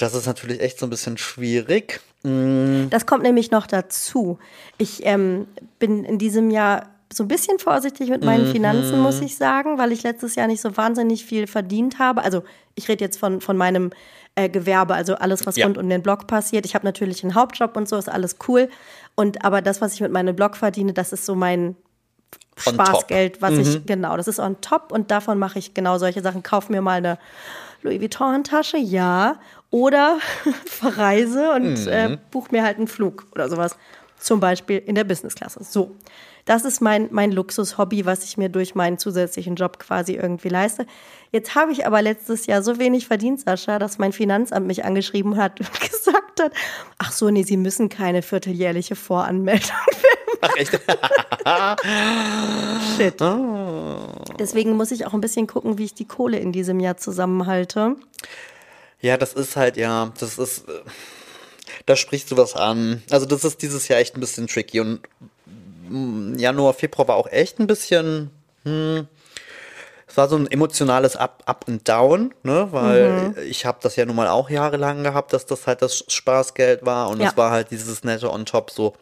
[0.00, 2.00] das ist natürlich echt so ein bisschen schwierig.
[2.24, 4.38] Mm, Das kommt nämlich noch dazu.
[4.78, 5.46] Ich ähm,
[5.78, 9.92] bin in diesem Jahr so ein bisschen vorsichtig mit meinen Finanzen, muss ich sagen, weil
[9.92, 12.22] ich letztes Jahr nicht so wahnsinnig viel verdient habe.
[12.22, 12.42] Also
[12.74, 13.90] ich rede jetzt von, von meinem
[14.34, 15.66] äh, Gewerbe, also alles, was Ja.
[15.66, 16.64] rund um den Blog passiert.
[16.64, 18.68] Ich habe natürlich einen Hauptjob und so, ist alles cool.
[19.14, 21.76] Und aber das, was ich mit meinem Blog verdiene, das ist so mein
[22.66, 22.86] On top.
[22.86, 26.42] Spaßgeld, was ich, genau, das ist on top und davon mache ich genau solche Sachen.
[26.42, 27.18] Kauf mir mal eine
[27.82, 29.36] Louis Vuitton-Tasche, ja.
[29.70, 30.18] Oder
[30.66, 33.76] verreise und äh, buch mir halt einen Flug oder sowas.
[34.18, 35.64] Zum Beispiel in der Businessklasse.
[35.64, 35.96] So.
[36.44, 40.86] Das ist mein, mein Luxushobby, was ich mir durch meinen zusätzlichen Job quasi irgendwie leiste.
[41.30, 45.36] Jetzt habe ich aber letztes Jahr so wenig verdient, Sascha, dass mein Finanzamt mich angeschrieben
[45.36, 46.52] hat und gesagt hat,
[46.98, 49.70] ach so, nee, Sie müssen keine vierteljährliche Voranmeldung
[50.42, 50.72] ach, echt?
[52.96, 53.20] Shit.
[54.38, 57.96] Deswegen muss ich auch ein bisschen gucken, wie ich die Kohle in diesem Jahr zusammenhalte.
[59.00, 60.82] Ja, das ist halt, ja, das ist, äh,
[61.86, 63.02] da sprichst du was an.
[63.10, 65.00] Also, das ist dieses Jahr echt ein bisschen tricky und
[66.36, 68.30] Januar, Februar war auch echt ein bisschen,
[68.64, 69.06] hm,
[70.06, 74.04] es war so ein emotionales Up, Up and Down, ne, weil ich habe das ja
[74.04, 77.28] nun mal auch jahrelang gehabt, dass das halt das Spaßgeld war und Ja.
[77.30, 78.94] es war halt dieses nette on top so.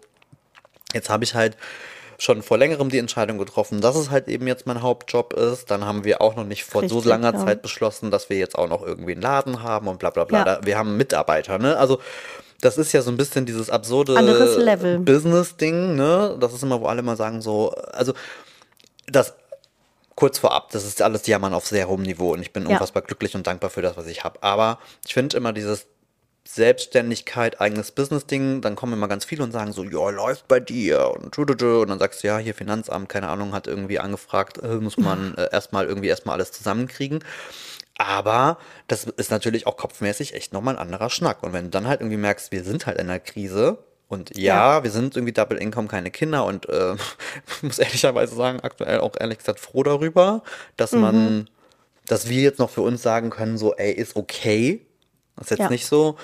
[0.93, 1.57] Jetzt habe ich halt
[2.19, 5.71] schon vor längerem die Entscheidung getroffen, dass es halt eben jetzt mein Hauptjob ist.
[5.71, 7.45] Dann haben wir auch noch nicht vor so Richtig, langer ja.
[7.47, 10.39] Zeit beschlossen, dass wir jetzt auch noch irgendwie einen Laden haben und bla bla bla.
[10.41, 10.45] Ja.
[10.45, 11.79] Da, wir haben Mitarbeiter, ne?
[11.79, 11.99] Also
[12.61, 14.17] das ist ja so ein bisschen dieses absurde.
[15.05, 16.37] Business-Ding, ne?
[16.41, 18.13] Das ist immer, wo alle mal sagen so, also
[19.07, 19.35] das
[20.15, 22.71] kurz vorab, das ist alles Jammern auf sehr hohem Niveau und ich bin Ja.
[22.71, 24.43] unfassbar glücklich und dankbar für das, was ich habe.
[24.43, 25.87] Aber ich finde immer dieses
[26.47, 31.11] Selbstständigkeit, eigenes Business-Ding, dann kommen immer ganz viele und sagen so, ja, läuft bei dir
[31.15, 34.97] und und dann sagst du, ja, hier Finanzamt, keine Ahnung, hat irgendwie angefragt, äh, muss
[34.97, 37.23] man äh, erstmal irgendwie erstmal alles zusammenkriegen.
[38.01, 38.57] Aber
[38.89, 41.43] das ist natürlich auch kopfmäßig echt nochmal ein anderer Schnack.
[41.43, 43.77] Und wenn du dann halt irgendwie merkst, wir sind halt in einer Krise
[44.09, 46.95] und ja, wir sind irgendwie Double Income, keine Kinder und äh,
[47.63, 50.43] muss ehrlicherweise sagen, aktuell auch ehrlich gesagt froh darüber,
[50.79, 51.51] dass man,
[52.07, 54.87] dass wir jetzt noch für uns sagen können, so, ey, ist okay.
[55.37, 55.69] Das ist jetzt Ja.
[55.69, 56.17] nicht so.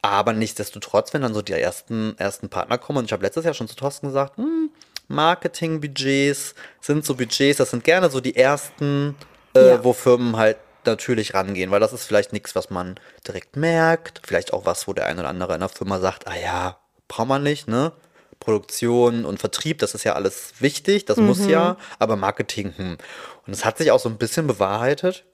[0.00, 3.54] Aber nichtsdestotrotz, wenn dann so die ersten, ersten Partner kommen, und ich habe letztes Jahr
[3.54, 4.70] schon zu Thorsten gesagt, hm,
[5.08, 9.16] Marketingbudgets sind so Budgets, das sind gerne so die ersten,
[9.56, 9.82] äh, Ja.
[9.84, 14.20] wo Firmen halt natürlich rangehen, weil das ist vielleicht nichts, was man direkt merkt.
[14.24, 17.28] Vielleicht auch was, wo der eine oder andere in der Firma sagt, ah ja, braucht
[17.28, 17.92] man nicht, ne?
[18.40, 22.98] Produktion und Vertrieb, das ist ja alles wichtig, das muss ja, aber Marketing, hm.
[23.46, 25.24] Und es hat sich auch so ein bisschen bewahrheitet.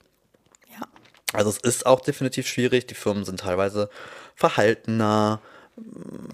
[0.72, 0.86] Ja.
[1.32, 2.86] Also es ist auch definitiv schwierig.
[2.86, 3.90] Die Firmen sind teilweise
[4.36, 5.40] verhaltener,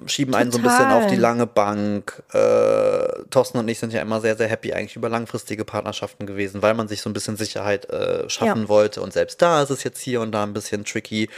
[0.07, 2.23] schieben einen so ein bisschen auf die lange Bank.
[2.33, 6.63] Äh, Thorsten und ich sind ja immer sehr, sehr happy eigentlich über langfristige Partnerschaften gewesen,
[6.63, 8.69] weil man sich so ein bisschen Sicherheit äh, schaffen Ja.
[8.69, 9.01] wollte.
[9.01, 11.29] Und selbst da ist es jetzt hier und da ein bisschen tricky.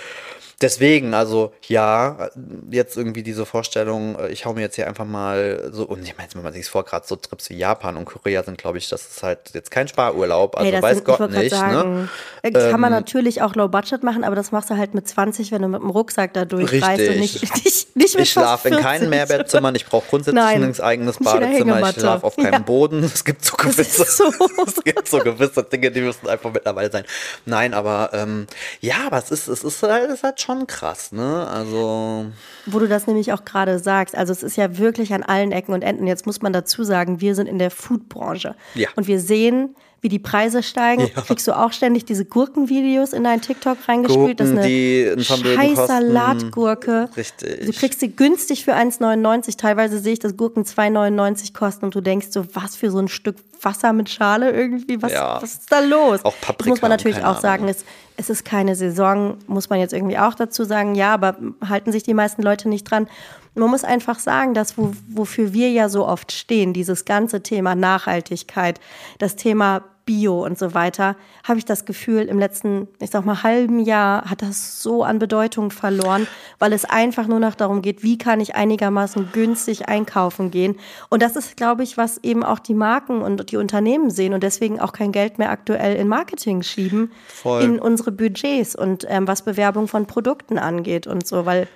[0.63, 2.31] Deswegen, also ja,
[2.71, 6.17] jetzt irgendwie diese Vorstellung, äh, ich hau mir jetzt hier einfach mal so, und ich
[6.17, 8.89] meine, wenn man sich vor, gerade so Trips wie Japan und Korea sind, glaube ich,
[8.89, 11.53] das ist halt jetzt kein Sparurlaub, also hey, weiß sind, Gott nicht.
[11.53, 11.59] Ne?
[11.59, 12.09] Sagen,
[12.43, 12.53] ne?
[12.53, 15.53] Kann man ähm, natürlich auch Low Budget machen, aber das machst du halt mit 20,
[15.53, 18.77] wenn du mit dem Rucksack da durchreist und nicht, nicht, nicht mit Ich schlafe in
[18.77, 22.59] keinen Mehrbettzimmern, ich brauche grundsätzlich Nein, ein eigenes Badezimmer, ich schlafe auf keinem ja.
[22.59, 23.03] Boden.
[23.13, 24.25] Es gibt so gewisse, so.
[24.67, 27.05] es gibt so gewisse Dinge, die müssen einfach mittlerweile sein.
[27.45, 28.47] Nein, aber ähm,
[28.81, 31.47] ja, aber es ist, es ist halt, es ist halt schon krass, ne?
[31.49, 32.27] Also.
[32.67, 35.73] Wo du das nämlich auch gerade sagst, also es ist ja wirklich an allen Ecken
[35.73, 36.07] und Enden.
[36.07, 38.55] Jetzt muss man dazu sagen, wir sind in der Foodbranche.
[38.75, 38.89] Ja.
[38.97, 41.09] Und wir sehen, wie die Preise steigen.
[41.15, 41.23] Ja.
[41.23, 44.39] Kriegst du auch ständig diese Gurkenvideos in dein TikTok reingespielt?
[44.39, 47.09] Gurken, das ist eine scheiß Salatgurke.
[47.17, 47.67] Richtig.
[47.67, 49.57] Du kriegst sie günstig für 1,99.
[49.57, 53.09] Teilweise sehe ich, dass Gurken 2,99 kosten und du denkst so, was für so ein
[53.09, 55.01] Stück Wasser mit Schale irgendwie?
[55.01, 55.41] Was, ja.
[55.41, 56.25] was ist da los?
[56.25, 56.57] Auch Paprika.
[56.59, 57.85] Das muss man natürlich auch sagen, es,
[58.23, 60.95] es ist keine Saison, muss man jetzt irgendwie auch dazu sagen.
[60.95, 61.37] Ja, aber
[61.69, 63.09] halten sich die meisten Leute nicht dran.
[63.57, 67.75] Man muss einfach sagen, dass wo, wofür wir ja so oft stehen, dieses ganze Thema
[67.75, 68.81] Nachhaltigkeit,
[69.19, 73.43] das Thema Bio und so weiter, habe ich das Gefühl, im letzten, ich sag mal,
[73.43, 76.27] halben Jahr hat das so an Bedeutung verloren,
[76.59, 80.77] weil es einfach nur noch darum geht, wie kann ich einigermaßen günstig einkaufen gehen.
[81.09, 84.43] Und das ist, glaube ich, was eben auch die Marken und die Unternehmen sehen und
[84.43, 87.63] deswegen auch kein Geld mehr aktuell in Marketing schieben, Voll.
[87.63, 91.69] in unsere Budgets und ähm, was Bewerbung von Produkten angeht und so, weil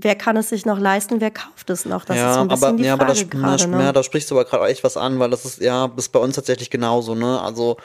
[0.00, 2.04] wer kann es sich noch leisten, wer kauft es noch?
[2.04, 3.82] Das ja, ist so ein bisschen aber, die ja, Frage aber das, grade, ne?
[3.84, 6.18] ja, da sprichst du aber gerade echt was an, weil das ist ja, ist bei
[6.18, 7.40] uns tatsächlich genauso, ne?
[7.40, 7.76] Also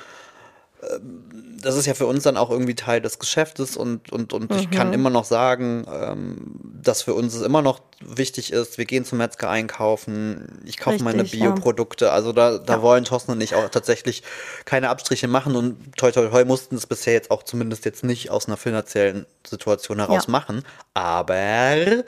[1.66, 4.58] das ist ja für uns dann auch irgendwie Teil des Geschäftes und, und, und mhm.
[4.58, 4.94] ich kann mhm.
[4.94, 9.18] immer noch sagen, ähm, dass für uns es immer noch wichtig ist, wir gehen zum
[9.18, 12.06] Metzger einkaufen, ich kaufe meine Bioprodukte.
[12.06, 12.12] Ja.
[12.12, 12.82] Also da, da ja.
[12.84, 14.22] wollen Thorsten und ich auch tatsächlich
[14.66, 18.30] keine Abstriche machen und toi toi toi mussten es bisher jetzt auch zumindest jetzt nicht
[18.30, 20.32] aus einer finanziellen Situation heraus ja.
[20.32, 20.62] machen.
[20.94, 22.04] Aber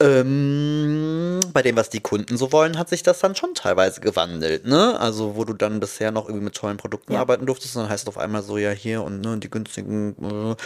[0.00, 4.64] ähm, bei dem, was die Kunden so wollen, hat sich das dann schon teilweise gewandelt,
[4.64, 4.98] ne?
[4.98, 7.20] Also, wo du dann bisher noch irgendwie mit tollen Produkten ja.
[7.20, 10.56] arbeiten durftest, dann heißt es auf einmal so, ja, hier und ne, die günstigen, äh,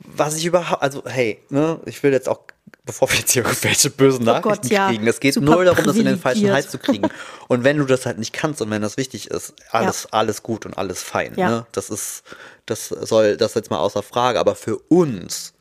[0.00, 2.40] was ich überhaupt, also, hey, ne, ich will jetzt auch,
[2.84, 4.88] bevor wir jetzt hier irgendwelche bösen oh Nachrichten Gott, ja.
[4.88, 7.08] kriegen, es geht Super nur darum, das in den falschen Hals zu kriegen.
[7.48, 10.08] und wenn du das halt nicht kannst und wenn das wichtig ist, alles, ja.
[10.18, 11.66] alles gut und alles fein, ne?
[11.70, 12.24] Das ist,
[12.66, 15.53] das soll, das jetzt mal außer Frage, aber für uns,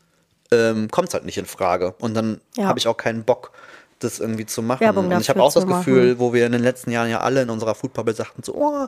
[0.51, 1.95] ähm, kommt es halt nicht in Frage.
[1.99, 2.65] Und dann ja.
[2.65, 3.51] habe ich auch keinen Bock,
[3.99, 4.81] das irgendwie zu machen.
[4.81, 6.19] Werbung und ich habe auch das Gefühl, machen.
[6.19, 8.87] wo wir in den letzten Jahren ja alle in unserer Foodbubble sagten, so, oh,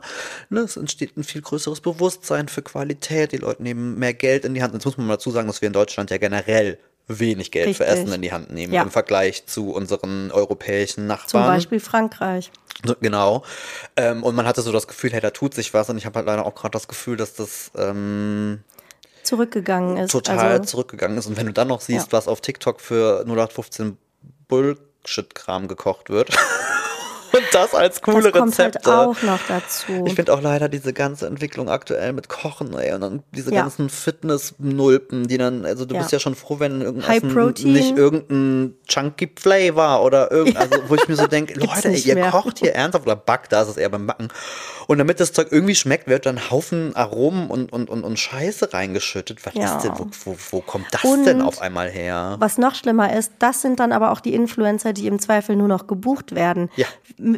[0.50, 4.54] ne, es entsteht ein viel größeres Bewusstsein für Qualität, die Leute nehmen mehr Geld in
[4.54, 4.74] die Hand.
[4.74, 7.86] Jetzt muss man mal dazu sagen, dass wir in Deutschland ja generell wenig Geld Richtig.
[7.86, 8.82] für Essen in die Hand nehmen ja.
[8.82, 11.28] im Vergleich zu unseren europäischen Nachbarn.
[11.28, 12.50] Zum Beispiel Frankreich.
[13.00, 13.44] Genau.
[13.96, 15.88] Ähm, und man hatte so das Gefühl, hey, da tut sich was.
[15.88, 18.60] Und ich habe halt leider auch gerade das Gefühl, dass das ähm,
[19.26, 20.12] zurückgegangen ist.
[20.12, 21.26] Total also, zurückgegangen ist.
[21.26, 22.12] Und wenn du dann noch siehst, ja.
[22.12, 23.98] was auf TikTok für 0815
[24.48, 26.30] Bullshit-Kram gekocht wird.
[27.36, 28.90] Und das als coole das kommt halt Rezepte.
[28.90, 30.04] Halt auch noch dazu.
[30.06, 33.62] Ich finde auch leider diese ganze Entwicklung aktuell mit Kochen, ey, und dann diese ja.
[33.62, 36.00] ganzen Fitness-Nulpen, die dann, also du ja.
[36.00, 37.22] bist ja schon froh, wenn irgendein
[37.64, 40.70] nicht irgendein Chunky Flavor oder irgendwas, ja.
[40.70, 42.30] also, wo ich mir so denke, Leute, ey, ihr mehr.
[42.30, 44.28] kocht hier ernsthaft oder backt, da ist es eher beim Backen.
[44.86, 48.72] Und damit das Zeug irgendwie schmeckt, wird dann Haufen Aromen und, und, und, und Scheiße
[48.72, 49.44] reingeschüttet.
[49.44, 49.76] Was ja.
[49.76, 52.36] ist denn, wo, wo, wo kommt das und denn auf einmal her?
[52.38, 55.68] Was noch schlimmer ist, das sind dann aber auch die Influencer, die im Zweifel nur
[55.68, 56.70] noch gebucht werden.
[56.76, 56.86] Ja.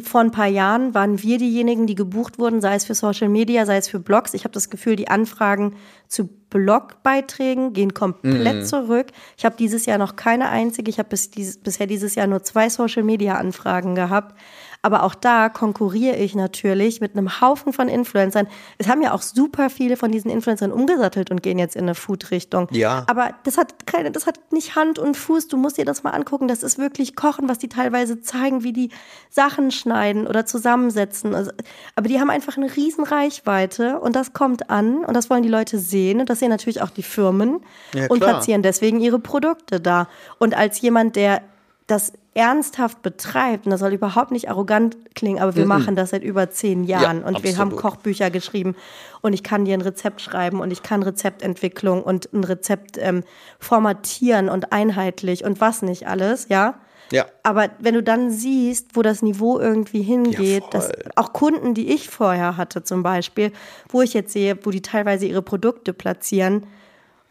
[0.03, 3.65] Vor ein paar Jahren waren wir diejenigen, die gebucht wurden, sei es für Social Media,
[3.65, 4.35] sei es für Blogs.
[4.35, 5.75] Ich habe das Gefühl, die Anfragen
[6.07, 8.65] zu Blogbeiträgen gehen komplett mhm.
[8.65, 9.07] zurück.
[9.37, 12.43] Ich habe dieses Jahr noch keine einzige, ich habe bis dieses, bisher dieses Jahr nur
[12.43, 14.35] zwei Social Media Anfragen gehabt.
[14.81, 18.47] Aber auch da konkurriere ich natürlich mit einem Haufen von Influencern.
[18.77, 21.95] Es haben ja auch super viele von diesen Influencern umgesattelt und gehen jetzt in eine
[21.95, 22.69] Food-Richtung.
[22.71, 23.03] Ja.
[23.07, 25.49] Aber das hat keine, das hat nicht Hand und Fuß.
[25.49, 26.47] Du musst dir das mal angucken.
[26.47, 28.89] Das ist wirklich Kochen, was die teilweise zeigen, wie die
[29.29, 31.35] Sachen schneiden oder zusammensetzen.
[31.35, 31.51] Also,
[31.95, 35.49] aber die haben einfach eine riesen Reichweite und das kommt an und das wollen die
[35.49, 37.59] Leute sehen und das sehen natürlich auch die Firmen
[37.93, 40.07] ja, und platzieren deswegen ihre Produkte da.
[40.37, 41.41] Und als jemand, der
[41.87, 45.69] das ernsthaft betreibt, und das soll überhaupt nicht arrogant klingen, aber wir mhm.
[45.69, 47.43] machen das seit über zehn Jahren ja, und absolut.
[47.43, 48.75] wir haben Kochbücher geschrieben
[49.21, 53.23] und ich kann dir ein Rezept schreiben und ich kann Rezeptentwicklung und ein Rezept ähm,
[53.59, 56.75] formatieren und einheitlich und was nicht alles, ja.
[57.11, 57.25] Ja.
[57.41, 61.91] Aber wenn du dann siehst, wo das Niveau irgendwie hingeht, ja, dass auch Kunden, die
[61.91, 63.51] ich vorher hatte zum Beispiel,
[63.89, 66.67] wo ich jetzt sehe, wo die teilweise ihre Produkte platzieren,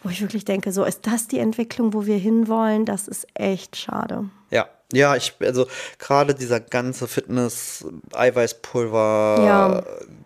[0.03, 3.77] wo ich wirklich denke, so ist das die Entwicklung, wo wir hinwollen, das ist echt
[3.77, 4.25] schade.
[4.51, 5.67] Ja, ja, ich, also
[5.99, 9.83] gerade dieser ganze Fitness, Eiweißpulver, ja.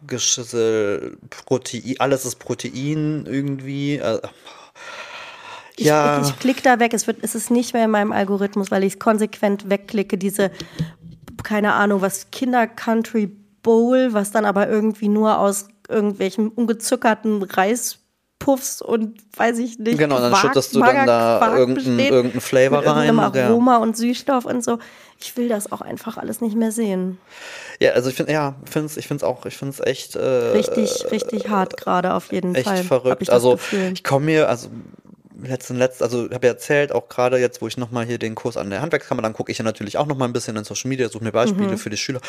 [0.06, 3.96] Geschüssel, Protein, alles ist Protein irgendwie.
[3.96, 4.20] Äh,
[5.76, 6.20] Ich, ja.
[6.20, 8.84] ich, ich klicke da weg, es, wird, es ist nicht mehr in meinem Algorithmus, weil
[8.84, 10.50] ich es konsequent wegklicke, diese,
[11.42, 13.26] keine Ahnung, was Kinder-Country
[13.62, 18.01] Bowl, was dann aber irgendwie nur aus irgendwelchen ungezuckerten Reis
[18.42, 19.98] Puffs und weiß ich nicht.
[19.98, 23.14] Genau, dann schüttest du dann da irgendeinen irgendein Flavor mit rein.
[23.14, 23.78] Mit Aroma ja.
[23.78, 24.78] und Süßstoff und so.
[25.20, 27.18] Ich will das auch einfach alles nicht mehr sehen.
[27.78, 30.16] Ja, also ich finde, ja, find's, ich finde es auch, ich finde es echt.
[30.16, 32.78] Äh, richtig, richtig hart gerade auf jeden echt Fall.
[32.78, 33.22] Echt verrückt.
[33.22, 33.92] Ich also Gefühl.
[33.92, 34.68] ich komme mir, also
[35.44, 38.56] letzten letzt, also habe ja erzählt, auch gerade jetzt, wo ich nochmal hier den Kurs
[38.56, 41.08] an der Handwerkskammer, dann gucke ich ja natürlich auch nochmal ein bisschen in Social Media,
[41.08, 41.78] suche mir Beispiele mhm.
[41.78, 42.20] für die Schüler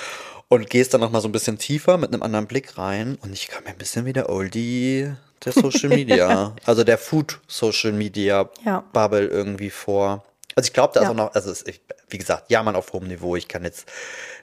[0.48, 3.34] und gehe es dann nochmal so ein bisschen tiefer mit einem anderen Blick rein und
[3.34, 5.12] ich komme mir ein bisschen wie der Oldie
[5.46, 8.84] der Social Media, also der Food Social Media ja.
[8.94, 10.24] Bubble irgendwie vor.
[10.56, 11.08] Also ich glaube, da ja.
[11.08, 11.64] ist auch noch, also es,
[12.10, 13.36] wie gesagt, ja, man auf hohem Niveau.
[13.36, 13.88] Ich kann jetzt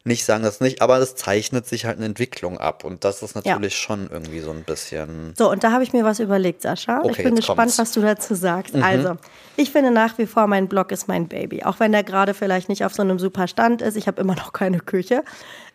[0.05, 3.35] nicht sagen, dass nicht, aber es zeichnet sich halt eine Entwicklung ab und das ist
[3.35, 3.79] natürlich ja.
[3.79, 5.35] schon irgendwie so ein bisschen.
[5.37, 7.01] So, und da habe ich mir was überlegt, Sascha.
[7.01, 7.79] Okay, ich bin gespannt, kommt's.
[7.79, 8.75] was du dazu sagst.
[8.75, 8.83] Mhm.
[8.83, 9.17] Also,
[9.57, 11.65] ich finde nach wie vor, mein Blog ist mein Baby.
[11.65, 13.97] Auch wenn der gerade vielleicht nicht auf so einem super Stand ist.
[13.97, 15.23] Ich habe immer noch keine Küche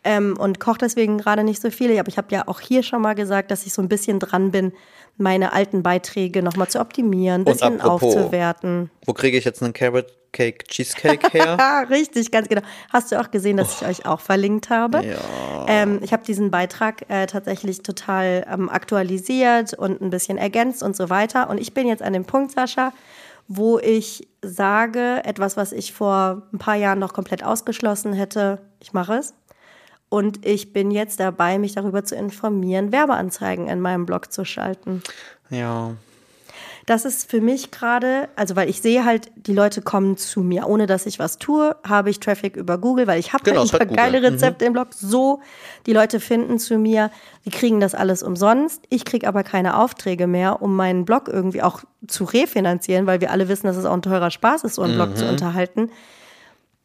[0.06, 2.00] ähm, und koche deswegen gerade nicht so viele.
[2.00, 4.52] Aber ich habe ja auch hier schon mal gesagt, dass ich so ein bisschen dran
[4.52, 4.72] bin,
[5.18, 8.92] meine alten Beiträge nochmal zu optimieren, ein bisschen apropos, aufzuwerten.
[9.06, 11.58] Wo kriege ich jetzt einen Carrot Cake Cheesecake her?
[11.90, 12.62] Richtig, ganz genau.
[12.92, 13.86] Hast du auch gesehen, dass oh.
[13.86, 15.04] ich euch auch verlinkt habe?
[15.06, 15.66] Ja.
[15.68, 20.96] Ähm, ich habe diesen Beitrag äh, tatsächlich total ähm, aktualisiert und ein bisschen ergänzt und
[20.96, 21.50] so weiter.
[21.50, 22.92] Und ich bin jetzt an dem Punkt, Sascha,
[23.48, 28.92] wo ich sage, etwas, was ich vor ein paar Jahren noch komplett ausgeschlossen hätte, ich
[28.94, 29.34] mache es.
[30.10, 35.02] Und ich bin jetzt dabei, mich darüber zu informieren, Werbeanzeigen in meinem Blog zu schalten.
[35.50, 35.96] Ja.
[36.86, 40.68] Das ist für mich gerade, also weil ich sehe halt, die Leute kommen zu mir,
[40.68, 43.74] ohne dass ich was tue, habe ich Traffic über Google, weil ich habe genau, halt
[43.74, 44.68] ein paar geile Rezepte mhm.
[44.68, 44.90] im Blog.
[44.92, 45.42] So,
[45.88, 47.10] die Leute finden zu mir,
[47.44, 48.84] die kriegen das alles umsonst.
[48.90, 53.32] Ich kriege aber keine Aufträge mehr, um meinen Blog irgendwie auch zu refinanzieren, weil wir
[53.32, 54.98] alle wissen, dass es auch ein teurer Spaß ist, so einen mhm.
[54.98, 55.90] Blog zu unterhalten.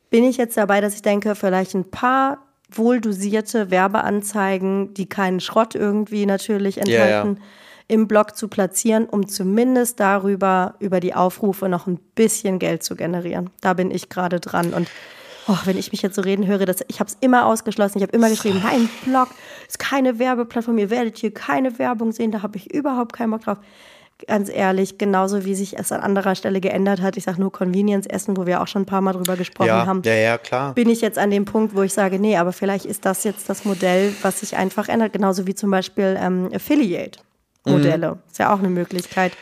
[0.09, 2.38] Bin ich jetzt dabei, dass ich denke, vielleicht ein paar
[2.72, 7.48] wohl dosierte Werbeanzeigen, die keinen Schrott irgendwie natürlich enthalten, ja, ja.
[7.88, 12.96] im Blog zu platzieren, um zumindest darüber, über die Aufrufe noch ein bisschen Geld zu
[12.96, 13.50] generieren.
[13.61, 14.72] Da bin ich gerade dran.
[14.72, 14.88] Und
[15.48, 17.98] oh, wenn ich mich jetzt so reden höre, das, ich habe es immer ausgeschlossen.
[17.98, 19.28] Ich habe immer geschrieben, mein Blog
[19.68, 23.42] ist keine Werbeplattform, ihr werdet hier keine Werbung sehen, da habe ich überhaupt keinen Bock
[23.42, 23.59] drauf
[24.26, 28.06] ganz ehrlich, genauso wie sich es an anderer Stelle geändert hat, ich sage nur Convenience
[28.06, 30.02] Essen, wo wir auch schon ein paar Mal drüber gesprochen ja, haben.
[30.04, 30.74] Ja, ja, klar.
[30.74, 33.48] Bin ich jetzt an dem Punkt, wo ich sage, nee, aber vielleicht ist das jetzt
[33.48, 38.12] das Modell, was sich einfach ändert, genauso wie zum Beispiel ähm, Affiliate-Modelle.
[38.12, 38.18] Mhm.
[38.30, 39.33] Ist ja auch eine Möglichkeit.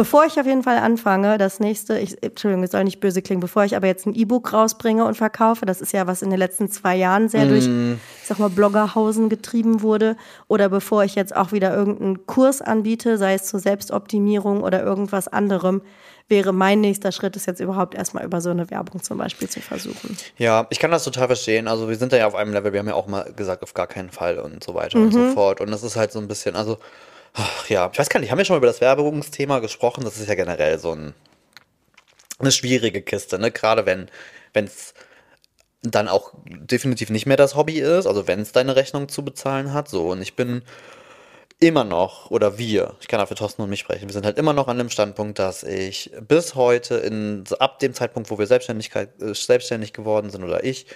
[0.00, 3.40] Bevor ich auf jeden Fall anfange, das nächste, ich, Entschuldigung, es soll nicht böse klingen,
[3.42, 6.38] bevor ich aber jetzt ein E-Book rausbringe und verkaufe, das ist ja was in den
[6.38, 7.48] letzten zwei Jahren sehr mm.
[7.50, 10.16] durch, ich sag mal, Bloggerhausen getrieben wurde,
[10.48, 15.28] oder bevor ich jetzt auch wieder irgendeinen Kurs anbiete, sei es zur Selbstoptimierung oder irgendwas
[15.28, 15.82] anderem,
[16.28, 19.60] wäre mein nächster Schritt, es jetzt überhaupt erstmal über so eine Werbung zum Beispiel zu
[19.60, 20.16] versuchen.
[20.38, 21.68] Ja, ich kann das total verstehen.
[21.68, 23.74] Also wir sind da ja auf einem Level, wir haben ja auch mal gesagt, auf
[23.74, 25.04] gar keinen Fall und so weiter mhm.
[25.04, 25.32] und so mhm.
[25.34, 25.60] fort.
[25.60, 26.78] Und das ist halt so ein bisschen, also
[27.32, 30.04] Ach, ja, ich weiß gar nicht, haben wir schon mal über das Werbungsthema gesprochen?
[30.04, 31.14] Das ist ja generell so ein,
[32.38, 33.50] eine schwierige Kiste, ne?
[33.50, 34.08] Gerade wenn
[34.54, 34.94] es
[35.82, 39.72] dann auch definitiv nicht mehr das Hobby ist, also wenn es deine Rechnung zu bezahlen
[39.72, 40.10] hat, so.
[40.10, 40.62] Und ich bin
[41.60, 44.54] immer noch, oder wir, ich kann dafür Thorsten und mich sprechen, wir sind halt immer
[44.54, 49.10] noch an dem Standpunkt, dass ich bis heute, in, ab dem Zeitpunkt, wo wir Selbstständigkeit,
[49.20, 50.86] äh, selbstständig geworden sind, oder ich,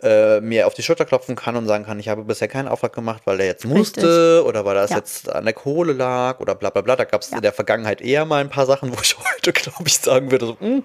[0.00, 2.92] äh, mir auf die Schulter klopfen kann und sagen kann, ich habe bisher keinen Auftrag
[2.92, 4.48] gemacht, weil der jetzt musste Richtig.
[4.48, 4.96] oder weil das ja.
[4.96, 6.96] jetzt an der Kohle lag oder bla bla bla.
[6.96, 7.36] Da gab es ja.
[7.36, 10.46] in der Vergangenheit eher mal ein paar Sachen, wo ich heute, glaube ich, sagen würde,
[10.46, 10.84] so, hm,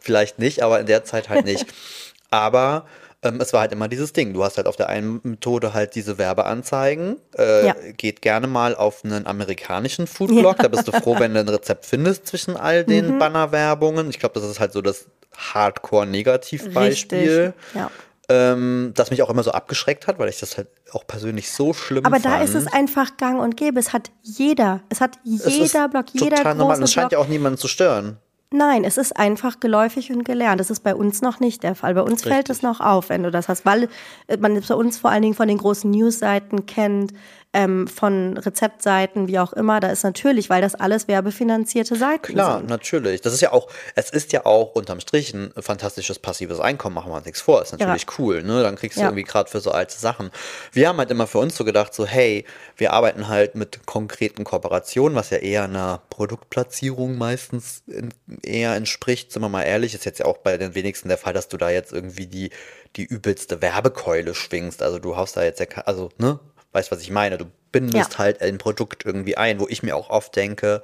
[0.00, 1.66] vielleicht nicht, aber in der Zeit halt nicht.
[2.30, 2.86] aber
[3.22, 4.32] ähm, es war halt immer dieses Ding.
[4.32, 7.18] Du hast halt auf der einen Methode halt diese Werbeanzeigen.
[7.36, 7.74] Äh, ja.
[7.96, 10.56] Geht gerne mal auf einen amerikanischen Foodblog.
[10.56, 10.62] Ja.
[10.62, 13.18] Da bist du froh, wenn du ein Rezept findest zwischen all den mhm.
[13.18, 14.08] Bannerwerbungen.
[14.08, 15.04] Ich glaube, das ist halt so das
[15.36, 17.52] Hardcore-Negativbeispiel.
[17.74, 17.90] Ja.
[18.30, 21.74] Ähm, das mich auch immer so abgeschreckt hat, weil ich das halt auch persönlich so
[21.74, 22.26] schlimm Aber fand.
[22.26, 23.80] da ist es einfach gang und gäbe.
[23.80, 26.82] Es hat jeder, es hat jeder Blog, jeder total große normal.
[26.82, 28.16] Es scheint ja auch niemanden zu stören.
[28.52, 30.58] Nein, es ist einfach geläufig und gelernt.
[30.58, 31.94] Das ist bei uns noch nicht der Fall.
[31.94, 32.32] Bei uns Richtig.
[32.32, 33.88] fällt es noch auf, wenn du das hast, weil
[34.40, 37.12] man es bei uns vor allen Dingen von den großen Newsseiten kennt,
[37.52, 39.80] ähm, von Rezeptseiten, wie auch immer.
[39.80, 42.70] Da ist natürlich, weil das alles werbefinanzierte Seiten Klar, sind.
[42.70, 43.20] natürlich.
[43.22, 47.10] Das ist ja auch, es ist ja auch unterm Strich ein fantastisches passives Einkommen, machen
[47.10, 47.62] wir uns nichts vor.
[47.62, 48.14] Ist natürlich ja.
[48.18, 48.62] cool, ne?
[48.62, 49.08] Dann kriegst du ja.
[49.08, 50.30] irgendwie gerade für so alte Sachen.
[50.72, 52.44] Wir haben halt immer für uns so gedacht, so, hey,
[52.76, 59.32] wir arbeiten halt mit konkreten Kooperationen, was ja eher einer Produktplatzierung meistens in, eher entspricht,
[59.32, 61.56] sind wir mal ehrlich, ist jetzt ja auch bei den wenigsten der Fall, dass du
[61.56, 62.50] da jetzt irgendwie die,
[62.96, 64.82] die übelste Werbekeule schwingst.
[64.82, 66.38] Also du haust da jetzt ja, also, ne,
[66.72, 67.38] weißt was ich meine?
[67.38, 68.18] Du bindest ja.
[68.18, 70.82] halt ein Produkt irgendwie ein, wo ich mir auch oft denke,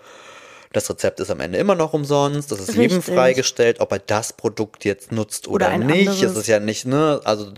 [0.73, 2.51] Das Rezept ist am Ende immer noch umsonst.
[2.53, 2.93] Das ist Richtig.
[2.93, 6.09] jedem freigestellt, ob er das Produkt jetzt nutzt oder, oder nicht.
[6.09, 6.33] Anderes.
[6.33, 7.53] Es ist ja nicht, ne, also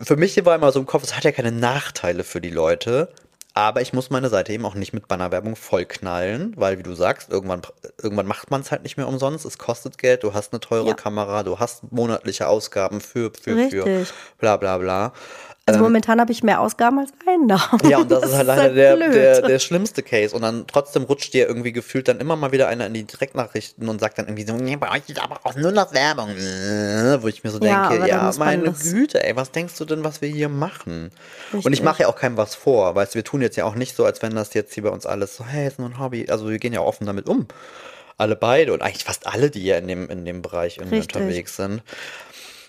[0.00, 3.08] für mich war immer so im Kopf, es hat ja keine Nachteile für die Leute.
[3.54, 7.30] Aber ich muss meine Seite eben auch nicht mit Bannerwerbung vollknallen, weil, wie du sagst,
[7.30, 7.60] irgendwann,
[8.02, 9.44] irgendwann macht man es halt nicht mehr umsonst.
[9.44, 10.94] Es kostet Geld, du hast eine teure ja.
[10.94, 13.82] Kamera, du hast monatliche Ausgaben für, für, Richtig.
[13.82, 14.06] für,
[14.38, 15.12] bla bla bla.
[15.64, 17.88] Also ähm, momentan habe ich mehr Ausgaben als Einnahmen.
[17.88, 20.34] Ja, und das, das ist halt leider halt der, der, der schlimmste Case.
[20.34, 23.88] Und dann trotzdem rutscht dir irgendwie gefühlt dann immer mal wieder einer in die Direktnachrichten
[23.88, 26.30] und sagt dann irgendwie so, nee, bei euch ist aber auch nur noch Werbung.
[26.30, 30.20] Wo ich mir so ja, denke, ja, meine Güte, ey, was denkst du denn, was
[30.20, 31.12] wir hier machen?
[31.52, 31.64] Richtig.
[31.64, 32.96] Und ich mache ja auch keinem was vor.
[32.96, 34.90] Weißt du, wir tun jetzt ja auch nicht so, als wenn das jetzt hier bei
[34.90, 36.26] uns alles so, hey, ist nur ein Hobby.
[36.28, 37.46] Also wir gehen ja offen damit um.
[38.18, 41.82] Alle beide und eigentlich fast alle, die ja in dem, in dem Bereich unterwegs sind.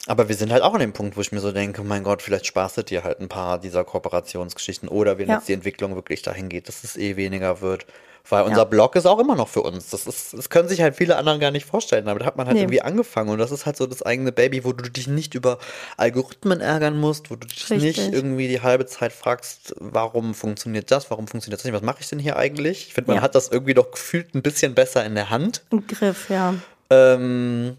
[0.07, 2.21] Aber wir sind halt auch an dem Punkt, wo ich mir so denke, mein Gott,
[2.21, 5.35] vielleicht sparst du dir halt ein paar dieser Kooperationsgeschichten oder wenn ja.
[5.35, 7.85] jetzt die Entwicklung wirklich dahin geht, dass es eh weniger wird.
[8.29, 8.63] Weil unser ja.
[8.63, 9.89] Blog ist auch immer noch für uns.
[9.89, 12.05] Das, ist, das können sich halt viele anderen gar nicht vorstellen.
[12.05, 12.61] Damit hat man halt nee.
[12.61, 13.29] irgendwie angefangen.
[13.29, 15.57] Und das ist halt so das eigene Baby, wo du dich nicht über
[15.97, 17.97] Algorithmen ärgern musst, wo du dich Richtig.
[17.97, 21.97] nicht irgendwie die halbe Zeit fragst, warum funktioniert das, warum funktioniert das nicht, was mache
[21.99, 22.87] ich denn hier eigentlich?
[22.87, 23.23] Ich finde, man ja.
[23.23, 25.61] hat das irgendwie doch gefühlt ein bisschen besser in der Hand.
[25.69, 26.55] Im Griff, ja.
[26.89, 27.75] Ähm,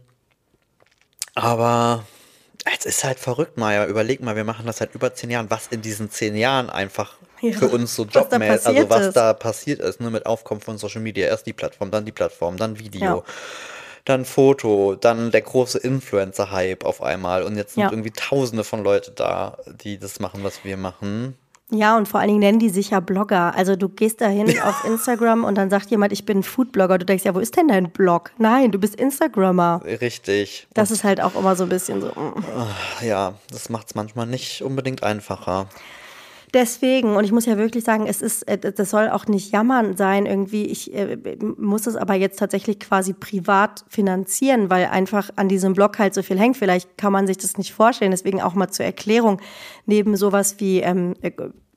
[1.34, 2.04] aber
[2.64, 3.86] es ist halt verrückt, Maja.
[3.86, 5.50] Überleg mal, wir machen das seit über zehn Jahren.
[5.50, 9.16] Was in diesen zehn Jahren einfach ja, für uns so jobmäßig, also was ist.
[9.16, 11.26] da passiert ist, nur ne, mit Aufkommen von Social Media.
[11.26, 13.00] Erst die Plattform, dann die Plattform, dann Video.
[13.00, 13.22] Ja.
[14.06, 17.42] Dann Foto, dann der große Influencer-Hype auf einmal.
[17.42, 17.90] Und jetzt sind ja.
[17.90, 21.38] irgendwie tausende von Leute da, die das machen, was wir machen.
[21.70, 23.54] Ja, und vor allen Dingen nennen die sich ja Blogger.
[23.56, 26.98] Also du gehst da hin auf Instagram und dann sagt jemand, ich bin Foodblogger.
[26.98, 28.32] Du denkst, ja, wo ist denn dein Blog?
[28.38, 29.80] Nein, du bist Instagrammer.
[29.84, 30.66] Richtig.
[30.74, 32.08] Das ist halt auch immer so ein bisschen so.
[32.08, 32.44] Mm.
[33.04, 35.68] Ja, das macht es manchmal nicht unbedingt einfacher.
[36.54, 39.96] Deswegen, und ich muss ja wirklich sagen, es ist, äh, das soll auch nicht jammern
[39.96, 40.66] sein irgendwie.
[40.66, 41.18] Ich äh,
[41.58, 46.22] muss es aber jetzt tatsächlich quasi privat finanzieren, weil einfach an diesem Blog halt so
[46.22, 46.56] viel hängt.
[46.56, 48.12] Vielleicht kann man sich das nicht vorstellen.
[48.12, 49.40] Deswegen auch mal zur Erklärung.
[49.86, 51.14] Neben sowas wie ähm,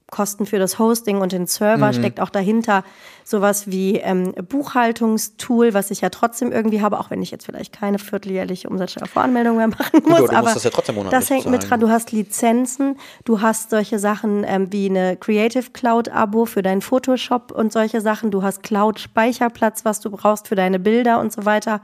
[0.09, 1.93] Kosten für das Hosting und den Server mhm.
[1.93, 2.85] steckt auch dahinter
[3.25, 7.73] sowas wie ähm, Buchhaltungstool, was ich ja trotzdem irgendwie habe, auch wenn ich jetzt vielleicht
[7.73, 10.19] keine vierteljährliche Umsatzsteuervoranmeldung mehr machen muss.
[10.19, 10.69] Gut, aber das, ja
[11.09, 11.81] das hängt mit dran.
[11.81, 16.81] Du hast Lizenzen, du hast solche Sachen ähm, wie eine Creative Cloud Abo für deinen
[16.81, 18.31] Photoshop und solche Sachen.
[18.31, 21.81] Du hast Cloud Speicherplatz, was du brauchst für deine Bilder und so weiter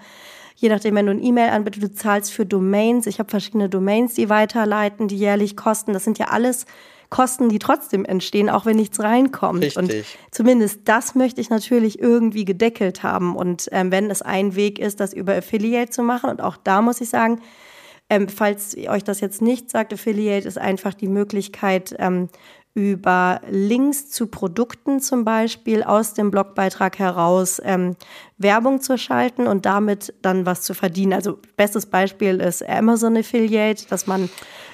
[0.56, 3.06] je nachdem, wenn du ein E-Mail anbietest, du zahlst für Domains.
[3.08, 5.92] Ich habe verschiedene Domains, die weiterleiten, die jährlich kosten.
[5.92, 6.66] Das sind ja alles
[7.10, 9.64] Kosten, die trotzdem entstehen, auch wenn nichts reinkommt.
[9.64, 9.78] Richtig.
[9.78, 9.94] Und
[10.32, 13.36] zumindest das möchte ich natürlich irgendwie gedeckelt haben.
[13.36, 16.82] Und ähm, wenn es ein Weg ist, das über Affiliate zu machen, und auch da
[16.82, 17.42] muss ich sagen,
[18.10, 22.30] ähm, falls euch das jetzt nicht sagt, Affiliate ist einfach die Möglichkeit, ähm,
[22.76, 27.96] über Links zu Produkten zum Beispiel aus dem Blogbeitrag heraus ähm,
[28.40, 31.14] Werbung zu schalten und damit dann was zu verdienen.
[31.14, 34.28] Also bestes Beispiel ist Amazon Affiliate, dass man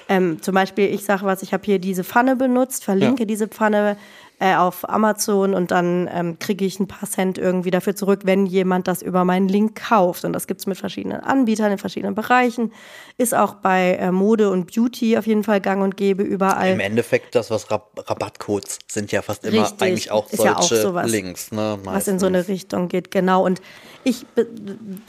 [0.08, 3.26] ähm, zum Beispiel, ich sage was, ich habe hier diese Pfanne benutzt, verlinke ja.
[3.26, 3.96] diese Pfanne
[4.40, 8.46] äh, auf Amazon und dann ähm, kriege ich ein paar Cent irgendwie dafür zurück, wenn
[8.46, 10.24] jemand das über meinen Link kauft.
[10.24, 12.72] Und das gibt es mit verschiedenen Anbietern in verschiedenen Bereichen.
[13.18, 16.72] Ist auch bei äh, Mode und Beauty auf jeden Fall gang und gäbe überall.
[16.72, 20.56] Im Endeffekt, das, was Rab Rabattcodes sind ja fast immer Richtig, eigentlich auch solche ja
[20.56, 21.52] auch sowas, Links.
[21.52, 23.44] Ne, was in so eine Richtung geht, genau.
[23.44, 23.60] Und
[24.04, 24.24] ich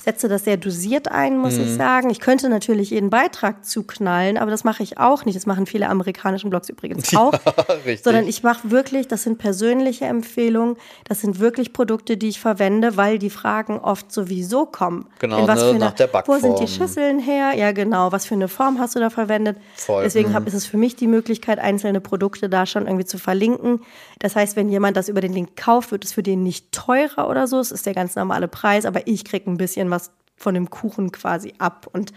[0.03, 1.63] setze das sehr dosiert ein, muss mhm.
[1.63, 2.09] ich sagen.
[2.09, 5.37] Ich könnte natürlich jeden Beitrag zuknallen, aber das mache ich auch nicht.
[5.37, 7.31] Das machen viele amerikanischen Blogs übrigens auch.
[7.31, 12.39] Ja, sondern ich mache wirklich, das sind persönliche Empfehlungen, das sind wirklich Produkte, die ich
[12.39, 15.07] verwende, weil die Fragen oft sowieso kommen.
[15.19, 16.37] Genau, ne, eine, nach der Backform.
[16.37, 17.53] Wo sind die Schüsseln her?
[17.55, 18.11] Ja, genau.
[18.11, 19.57] Was für eine Form hast du da verwendet?
[19.75, 20.03] Voll.
[20.03, 20.33] Deswegen mhm.
[20.33, 23.81] hab, ist es für mich die Möglichkeit, einzelne Produkte da schon irgendwie zu verlinken.
[24.19, 27.29] Das heißt, wenn jemand das über den Link kauft, wird es für den nicht teurer
[27.29, 27.59] oder so.
[27.59, 30.69] Es ist der ganz normale Preis Preis, aber ich kriege ein bisschen was von dem
[30.69, 31.87] Kuchen quasi ab.
[31.91, 32.13] Und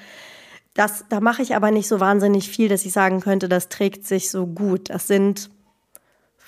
[0.74, 4.06] das, da mache ich aber nicht so wahnsinnig viel, dass ich sagen könnte, das trägt
[4.06, 4.90] sich so gut.
[4.90, 5.50] Das sind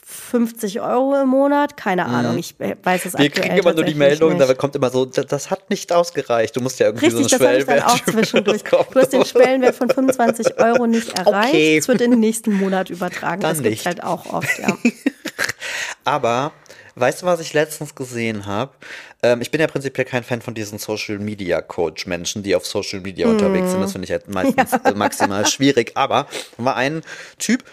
[0.09, 2.14] 50 Euro im Monat, keine mhm.
[2.14, 5.51] Ahnung, ich weiß es Wir kriegen immer nur die Meldung, da kommt immer so, das
[5.51, 6.55] hat nicht ausgereicht.
[6.55, 7.83] Du musst ja irgendwie Richtig, so einen Schwellenwert.
[7.87, 8.62] Das auch zwischendurch.
[8.62, 11.49] Du hast den Schwellenwert von 25 Euro nicht erreicht.
[11.49, 11.77] Okay.
[11.79, 13.40] Es wird in den nächsten Monat übertragen.
[13.42, 14.79] Dann das gibt halt auch oft, ja.
[16.05, 16.53] Aber
[16.99, 18.72] Weißt du, was ich letztens gesehen habe?
[19.22, 22.66] Ähm, ich bin ja prinzipiell kein Fan von diesen Social Media Coach Menschen, die auf
[22.66, 23.30] Social Media mm.
[23.30, 23.82] unterwegs sind.
[23.82, 24.94] Das finde ich halt meistens ja.
[24.94, 25.92] maximal schwierig.
[25.94, 26.26] Aber
[26.57, 27.03] war ein
[27.38, 27.64] Typ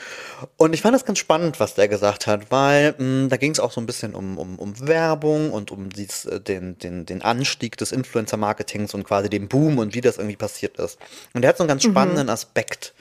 [0.58, 3.52] und ich fand das ganz spannend, was der gesagt hat, weil mh, hm, da ging
[3.52, 7.06] es auch so ein bisschen um, um, um Werbung und um dies, äh, den, den,
[7.06, 11.00] den Anstieg des Influencer-Marketings und quasi den Boom und wie das irgendwie passiert ist.
[11.34, 11.92] Und er hat so einen ganz mhm.
[11.92, 12.34] spannenden mhm.
[12.34, 12.94] Aspekt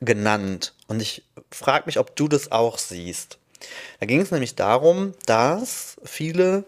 [0.00, 0.72] genannt.
[0.86, 3.38] Und ich frage mich, ob du das auch siehst.
[4.00, 6.64] Da ging es nämlich darum, dass viele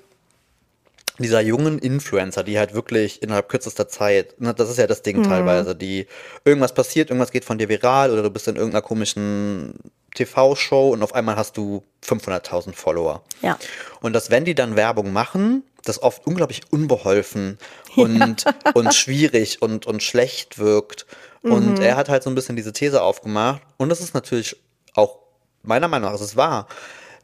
[1.18, 5.18] dieser jungen Influencer, die halt wirklich innerhalb kürzester Zeit, ne, das ist ja das Ding
[5.18, 5.24] mhm.
[5.24, 6.06] teilweise, die
[6.44, 9.74] irgendwas passiert, irgendwas geht von dir viral oder du bist in irgendeiner komischen
[10.14, 13.22] TV-Show und auf einmal hast du 500.000 Follower.
[13.42, 13.58] Ja.
[14.00, 17.58] Und dass, wenn die dann Werbung machen, das oft unglaublich unbeholfen
[17.96, 18.54] und, ja.
[18.74, 21.06] und schwierig und, und schlecht wirkt.
[21.42, 21.52] Mhm.
[21.52, 23.62] Und er hat halt so ein bisschen diese These aufgemacht.
[23.76, 24.56] Und das ist natürlich
[24.94, 25.18] auch
[25.66, 26.66] meiner Meinung nach, es ist wahr,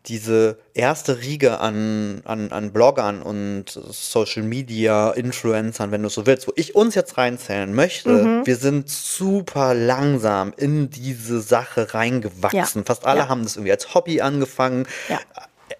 [0.06, 6.48] diese erste Riege an, an, an Bloggern und Social Media Influencern, wenn du so willst,
[6.48, 8.46] wo ich uns jetzt reinzählen möchte, mhm.
[8.46, 12.82] wir sind super langsam in diese Sache reingewachsen.
[12.82, 12.84] Ja.
[12.84, 13.28] Fast alle ja.
[13.28, 14.86] haben das irgendwie als Hobby angefangen.
[15.08, 15.20] Ja.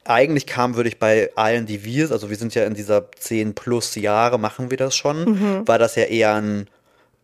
[0.05, 3.55] Eigentlich kam, würde ich bei allen, die wir, also wir sind ja in dieser 10
[3.55, 5.69] plus Jahre, machen wir das schon, mhm.
[5.69, 6.69] war das ja eher ein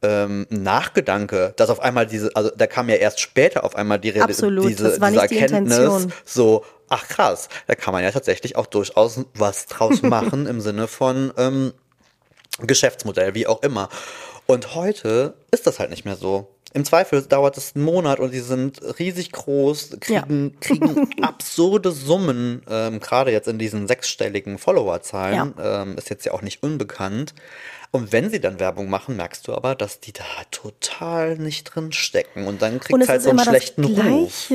[0.03, 4.11] ähm, Nachgedanke, dass auf einmal diese, also da kam ja erst später auf einmal die
[4.21, 9.21] Absolut, diese, diese Erkenntnis, die so, ach krass, da kann man ja tatsächlich auch durchaus
[9.35, 11.73] was draus machen im Sinne von ähm,
[12.61, 13.89] Geschäftsmodell, wie auch immer.
[14.47, 16.49] Und heute ist das halt nicht mehr so.
[16.79, 20.61] Im Zweifel dauert es einen Monat und die sind riesig groß, kriegen, ja.
[20.61, 25.83] kriegen absurde Summen, ähm, gerade jetzt in diesen sechsstelligen Followerzahlen, ja.
[25.83, 27.35] ähm, ist jetzt ja auch nicht unbekannt.
[27.91, 30.23] Und wenn sie dann Werbung machen, merkst du aber, dass die da
[30.53, 32.47] total nicht drin stecken.
[32.47, 34.53] Und dann kriegt es halt so einen schlechten Ruf.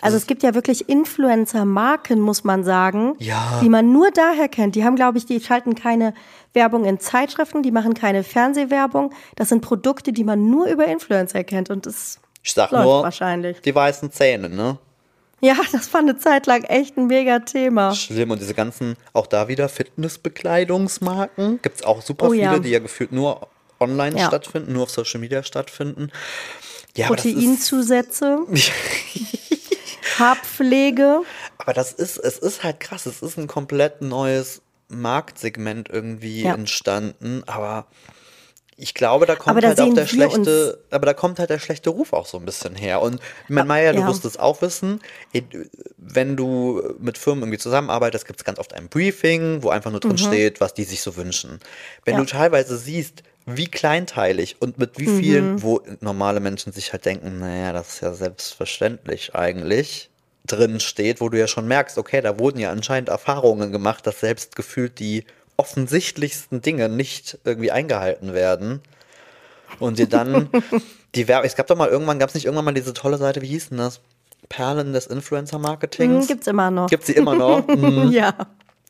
[0.00, 3.60] Also es gibt ja wirklich Influencer-Marken, muss man sagen, ja.
[3.62, 4.74] die man nur daher kennt.
[4.74, 6.14] Die haben, glaube ich, die schalten keine
[6.54, 9.12] Werbung in Zeitschriften, die machen keine Fernsehwerbung.
[9.36, 11.70] Das sind Produkte, die man nur über Influencer kennt.
[11.70, 13.60] Und das ich sag läuft nur, wahrscheinlich.
[13.60, 14.78] Die weißen Zähne, ne?
[15.40, 17.94] Ja, das war eine Zeit lang echt ein mega Thema.
[17.94, 18.30] Schlimm.
[18.30, 21.60] Und diese ganzen, auch da wieder Fitnessbekleidungsmarken.
[21.62, 22.58] Gibt es auch super oh, viele, ja.
[22.58, 23.48] die ja gefühlt nur
[23.80, 24.26] online ja.
[24.28, 26.10] stattfinden, nur auf Social Media stattfinden.
[26.96, 28.40] Ja, Proteinzusätze.
[30.18, 31.22] Haarpflege.
[31.58, 33.06] Aber das ist, es ist halt krass.
[33.06, 34.62] Es ist ein komplett neues
[35.00, 36.54] Marktsegment irgendwie ja.
[36.54, 37.42] entstanden.
[37.46, 37.86] Aber
[38.76, 42.12] ich glaube, da kommt halt auch der schlechte, aber da kommt halt der schlechte Ruf
[42.12, 43.00] auch so ein bisschen her.
[43.00, 44.06] Und ich meine, Maya, du ja.
[44.06, 45.00] musst es auch wissen,
[45.98, 50.00] wenn du mit Firmen irgendwie zusammenarbeitest, gibt es ganz oft ein Briefing, wo einfach nur
[50.00, 50.18] drin mhm.
[50.18, 51.60] steht, was die sich so wünschen.
[52.04, 52.20] Wenn ja.
[52.20, 55.62] du teilweise siehst, wie kleinteilig und mit wie vielen, mhm.
[55.62, 60.10] wo normale Menschen sich halt denken, naja, das ist ja selbstverständlich eigentlich,
[60.46, 64.20] drin steht, wo du ja schon merkst, okay, da wurden ja anscheinend Erfahrungen gemacht, dass
[64.20, 65.24] selbst gefühlt die
[65.56, 68.80] offensichtlichsten Dinge nicht irgendwie eingehalten werden.
[69.78, 70.50] Und dir dann
[71.14, 71.46] die Werbung.
[71.46, 73.70] Es gab doch mal irgendwann, gab es nicht irgendwann mal diese tolle Seite, wie hieß
[73.70, 74.00] denn das?
[74.48, 76.24] Perlen des Influencer-Marketings.
[76.24, 76.88] Mhm, gibt's immer noch.
[76.88, 77.66] Gibt's sie immer noch?
[77.66, 78.08] Mhm.
[78.12, 78.34] ja.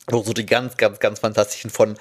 [0.08, 1.96] Wo so die ganz, ganz, ganz fantastischen von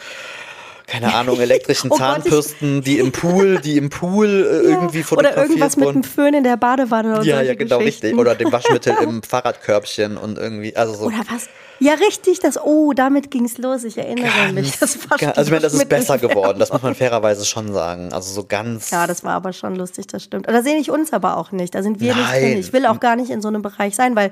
[0.91, 4.75] keine Ahnung, elektrischen oh Zahnbürsten, Gott, die im Pool, die im Pool äh, ja.
[4.75, 7.13] irgendwie fotografiert Oder irgendwas mit dem Föhn in der Badewanne.
[7.13, 8.17] Oder ja, ja, genau, richtig.
[8.17, 11.05] Oder dem Waschmittel im Fahrradkörbchen und irgendwie, also so.
[11.05, 11.47] Oder was?
[11.79, 14.77] Ja, richtig, das, oh, damit ging es los, ich erinnere ganz, mich.
[14.77, 17.73] Das war ganz, also ich meine, das ist besser geworden, das muss man fairerweise schon
[17.73, 18.13] sagen.
[18.13, 18.91] Also so ganz.
[18.91, 20.47] Ja, das war aber schon lustig, das stimmt.
[20.47, 22.21] Da sehe ich uns aber auch nicht, da sind wir Nein.
[22.21, 22.57] nicht drin.
[22.59, 24.31] Ich will auch gar nicht in so einem Bereich sein, weil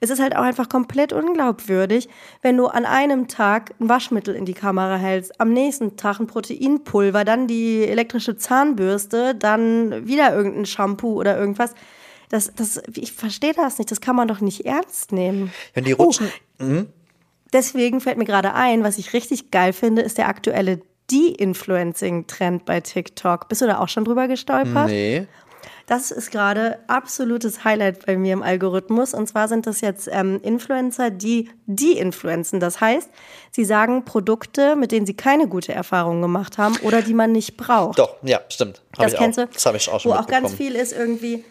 [0.00, 2.08] es ist halt auch einfach komplett unglaubwürdig,
[2.40, 6.26] wenn du an einem Tag ein Waschmittel in die Kamera hältst, am nächsten Tag ein
[6.26, 11.74] Proteinpulver, dann die elektrische Zahnbürste, dann wieder irgendein Shampoo oder irgendwas.
[12.30, 13.90] Das, das, ich verstehe das nicht.
[13.90, 15.52] Das kann man doch nicht ernst nehmen.
[15.74, 16.28] Wenn die rutschen.
[16.60, 16.86] Oh, mhm.
[17.52, 20.80] Deswegen fällt mir gerade ein, was ich richtig geil finde, ist der aktuelle
[21.10, 23.48] De-Influencing-Trend bei TikTok.
[23.48, 24.86] Bist du da auch schon drüber gestolpert?
[24.86, 25.26] Nee.
[25.90, 29.12] Das ist gerade absolutes Highlight bei mir im Algorithmus.
[29.12, 32.60] Und zwar sind das jetzt ähm, Influencer, die de-influenzen.
[32.60, 33.10] Das heißt,
[33.50, 37.56] sie sagen Produkte, mit denen sie keine gute Erfahrung gemacht haben oder die man nicht
[37.56, 37.98] braucht.
[37.98, 38.82] Doch, ja, stimmt.
[38.96, 39.46] Hab das kennst auch.
[39.46, 39.52] du?
[39.52, 41.44] Das habe ich auch schon Wo auch ganz viel ist irgendwie,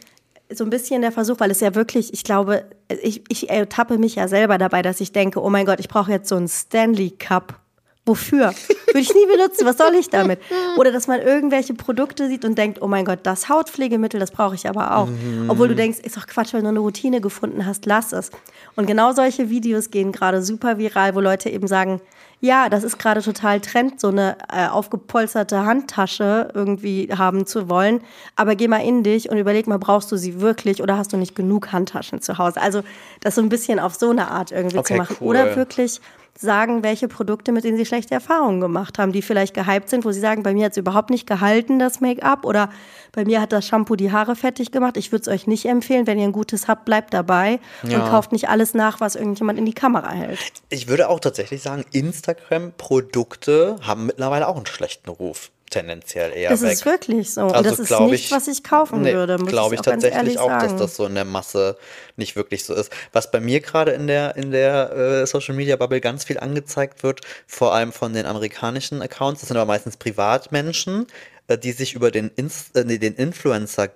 [0.49, 2.63] so ein bisschen der Versuch, weil es ja wirklich, ich glaube,
[3.03, 6.11] ich, ich ertappe mich ja selber dabei, dass ich denke, oh mein Gott, ich brauche
[6.11, 7.59] jetzt so einen Stanley Cup.
[8.05, 8.53] Wofür?
[8.87, 9.65] Würde ich nie benutzen.
[9.65, 10.39] Was soll ich damit?
[10.77, 14.55] Oder dass man irgendwelche Produkte sieht und denkt, oh mein Gott, das Hautpflegemittel, das brauche
[14.55, 15.07] ich aber auch.
[15.07, 15.49] Mhm.
[15.49, 18.31] Obwohl du denkst, ist doch Quatsch, wenn du eine Routine gefunden hast, lass es.
[18.75, 22.01] Und genau solche Videos gehen gerade super viral, wo Leute eben sagen,
[22.41, 28.01] ja, das ist gerade total Trend, so eine äh, aufgepolsterte Handtasche irgendwie haben zu wollen.
[28.35, 31.17] Aber geh mal in dich und überleg mal, brauchst du sie wirklich oder hast du
[31.17, 32.61] nicht genug Handtaschen zu Hause?
[32.61, 32.81] Also
[33.19, 35.17] das so ein bisschen auf so eine Art irgendwie okay, zu machen.
[35.19, 35.27] Cool.
[35.27, 35.99] Oder wirklich
[36.41, 40.11] sagen, welche Produkte, mit denen sie schlechte Erfahrungen gemacht haben, die vielleicht gehypt sind, wo
[40.11, 42.69] sie sagen, bei mir hat es überhaupt nicht gehalten, das Make-up, oder
[43.11, 44.95] bei mir hat das Shampoo die Haare fertig gemacht.
[44.95, 46.07] Ich würde es euch nicht empfehlen.
[46.07, 47.99] Wenn ihr ein gutes habt, bleibt dabei ja.
[47.99, 50.39] und kauft nicht alles nach, was irgendjemand in die Kamera hält.
[50.69, 55.51] Ich würde auch tatsächlich sagen, Instagram-Produkte haben mittlerweile auch einen schlechten Ruf.
[55.69, 56.69] Tendenziell eher das weg.
[56.69, 57.41] Das ist wirklich so.
[57.41, 59.37] Also und das ist nicht, ich, was ich kaufen nee, würde.
[59.37, 60.67] Glaube ich, ich tatsächlich auch, sagen.
[60.67, 61.77] dass das so in der Masse
[62.15, 62.91] nicht wirklich so ist.
[63.11, 67.03] Was bei mir gerade in der, in der äh, Social Media Bubble ganz viel angezeigt
[67.03, 71.07] wird, vor allem von den amerikanischen Accounts, das sind aber meistens Privatmenschen,
[71.47, 73.89] äh, die sich über den, Inst äh, nee, den Influencer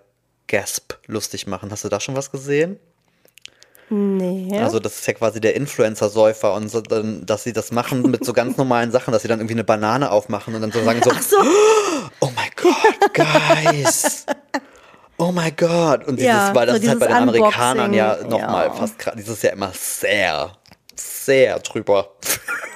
[0.47, 1.71] Gasp lustig machen.
[1.71, 2.79] Hast du da schon was gesehen?
[3.89, 4.57] Nee.
[4.59, 8.25] Also das ist ja quasi der Influencer-Säufer und so, dann, dass sie das machen mit
[8.25, 11.01] so ganz normalen Sachen, dass sie dann irgendwie eine Banane aufmachen und dann so sagen
[11.03, 11.37] so, so.
[12.19, 14.25] oh mein Gott, Guys.
[15.17, 16.07] Oh mein Gott.
[16.07, 18.73] Und dieses, ja, weil das so ist halt bei den Amerikanern ja nochmal ja.
[18.73, 19.13] fast krass.
[19.17, 20.51] Dieses ist ja immer sehr,
[20.95, 22.09] sehr drüber.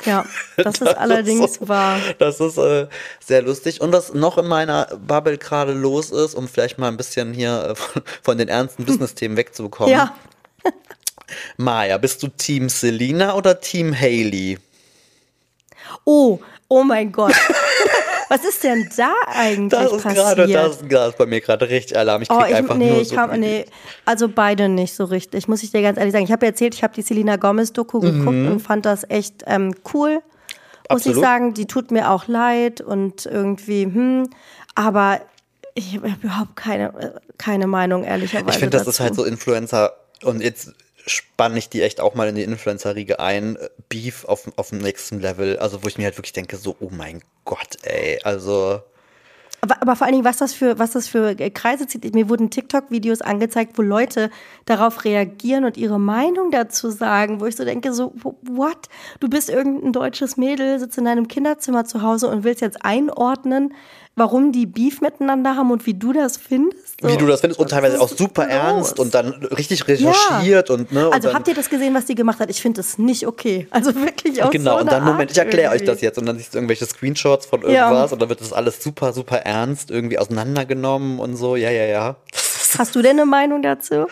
[0.06, 0.26] Ja,
[0.58, 2.00] das, das ist allerdings so, wahr.
[2.20, 2.88] Das ist äh,
[3.20, 3.82] sehr lustig.
[3.82, 7.76] Und was noch in meiner Bubble gerade los ist, um vielleicht mal ein bisschen hier
[7.76, 9.92] äh, von, den ernsten Business-Themen wegzukommen.
[9.92, 10.16] Ja.
[11.58, 14.58] Maja, bist du Team Selina oder Team Haley?
[16.06, 17.34] Oh, oh mein Gott.
[18.30, 20.26] Was ist denn da eigentlich das ist passiert?
[20.26, 22.22] Grade, das, das ist bei mir gerade richtig Alarm.
[22.24, 23.66] Ich krieg oh, ich, einfach nee, nur so hab, nee,
[24.04, 26.26] also beide nicht so richtig, muss ich dir ganz ehrlich sagen.
[26.26, 28.20] Ich habe erzählt, ich habe die Selina Gomez Doku mhm.
[28.20, 30.22] geguckt und fand das echt ähm, cool.
[30.90, 31.18] Muss Absolut.
[31.18, 34.30] ich sagen, die tut mir auch leid und irgendwie, hm,
[34.76, 35.22] aber
[35.74, 38.50] ich habe überhaupt keine, keine Meinung, ehrlicherweise.
[38.50, 40.74] Ich finde, das ist halt so Influencer und jetzt
[41.08, 43.58] spanne ich die echt auch mal in die Influencer-Riege ein.
[43.90, 45.58] Beef auf, auf dem nächsten Level.
[45.58, 48.20] Also, wo ich mir halt wirklich denke, so, oh mein Gott, ey.
[48.24, 48.82] Also.
[49.62, 52.14] Aber, aber, vor allen Dingen, was das für, was das für Kreise zieht.
[52.14, 54.30] Mir wurden TikTok-Videos angezeigt, wo Leute
[54.66, 58.88] darauf reagieren und ihre Meinung dazu sagen, wo ich so denke, so, what?
[59.20, 63.74] Du bist irgendein deutsches Mädel, sitzt in deinem Kinderzimmer zu Hause und willst jetzt einordnen,
[64.18, 67.00] warum die Beef miteinander haben und wie du das findest.
[67.00, 67.08] So.
[67.08, 68.52] Wie du das findest und teilweise auch super los.
[68.52, 70.76] ernst und dann richtig recherchiert ja.
[70.76, 71.10] und ne.
[71.12, 72.50] Also und habt ihr das gesehen, was die gemacht hat?
[72.50, 73.68] Ich finde das nicht okay.
[73.78, 76.38] Also wirklich auch Genau, so und dann Moment, ich erkläre euch das jetzt und dann
[76.38, 78.14] siehst du irgendwelche Screenshots von irgendwas ja.
[78.14, 81.56] und dann wird das alles super, super ernst irgendwie auseinandergenommen und so.
[81.56, 82.16] Ja, ja, ja.
[82.78, 84.08] Hast du denn eine Meinung dazu?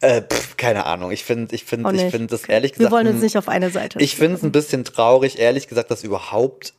[0.00, 1.10] Äh, pff, keine Ahnung.
[1.10, 2.90] Ich finde, ich finde, ich finde das ehrlich gesagt.
[2.90, 4.00] Wir wollen uns nicht auf eine Seite.
[4.00, 6.72] Ich finde es ein bisschen traurig, ehrlich gesagt, dass überhaupt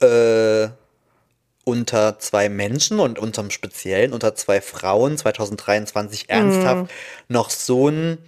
[0.00, 0.68] äh,
[1.64, 7.32] unter zwei Menschen und unterm Speziellen unter zwei Frauen 2023 ernsthaft mm.
[7.32, 8.18] noch so ein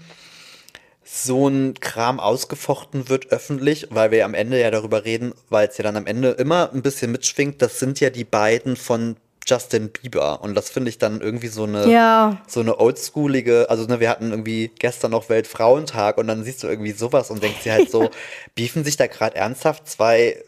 [1.07, 5.77] so ein Kram ausgefochten wird öffentlich, weil wir am Ende ja darüber reden, weil es
[5.77, 9.17] ja dann am Ende immer ein bisschen mitschwingt, das sind ja die beiden von
[9.47, 12.43] Justin Bieber und das finde ich dann irgendwie so eine ja.
[12.47, 16.67] so eine oldschoolige, also ne, wir hatten irgendwie gestern noch Weltfrauentag und dann siehst du
[16.67, 18.09] irgendwie sowas und denkst dir halt so,
[18.55, 20.43] beefen sich da gerade ernsthaft zwei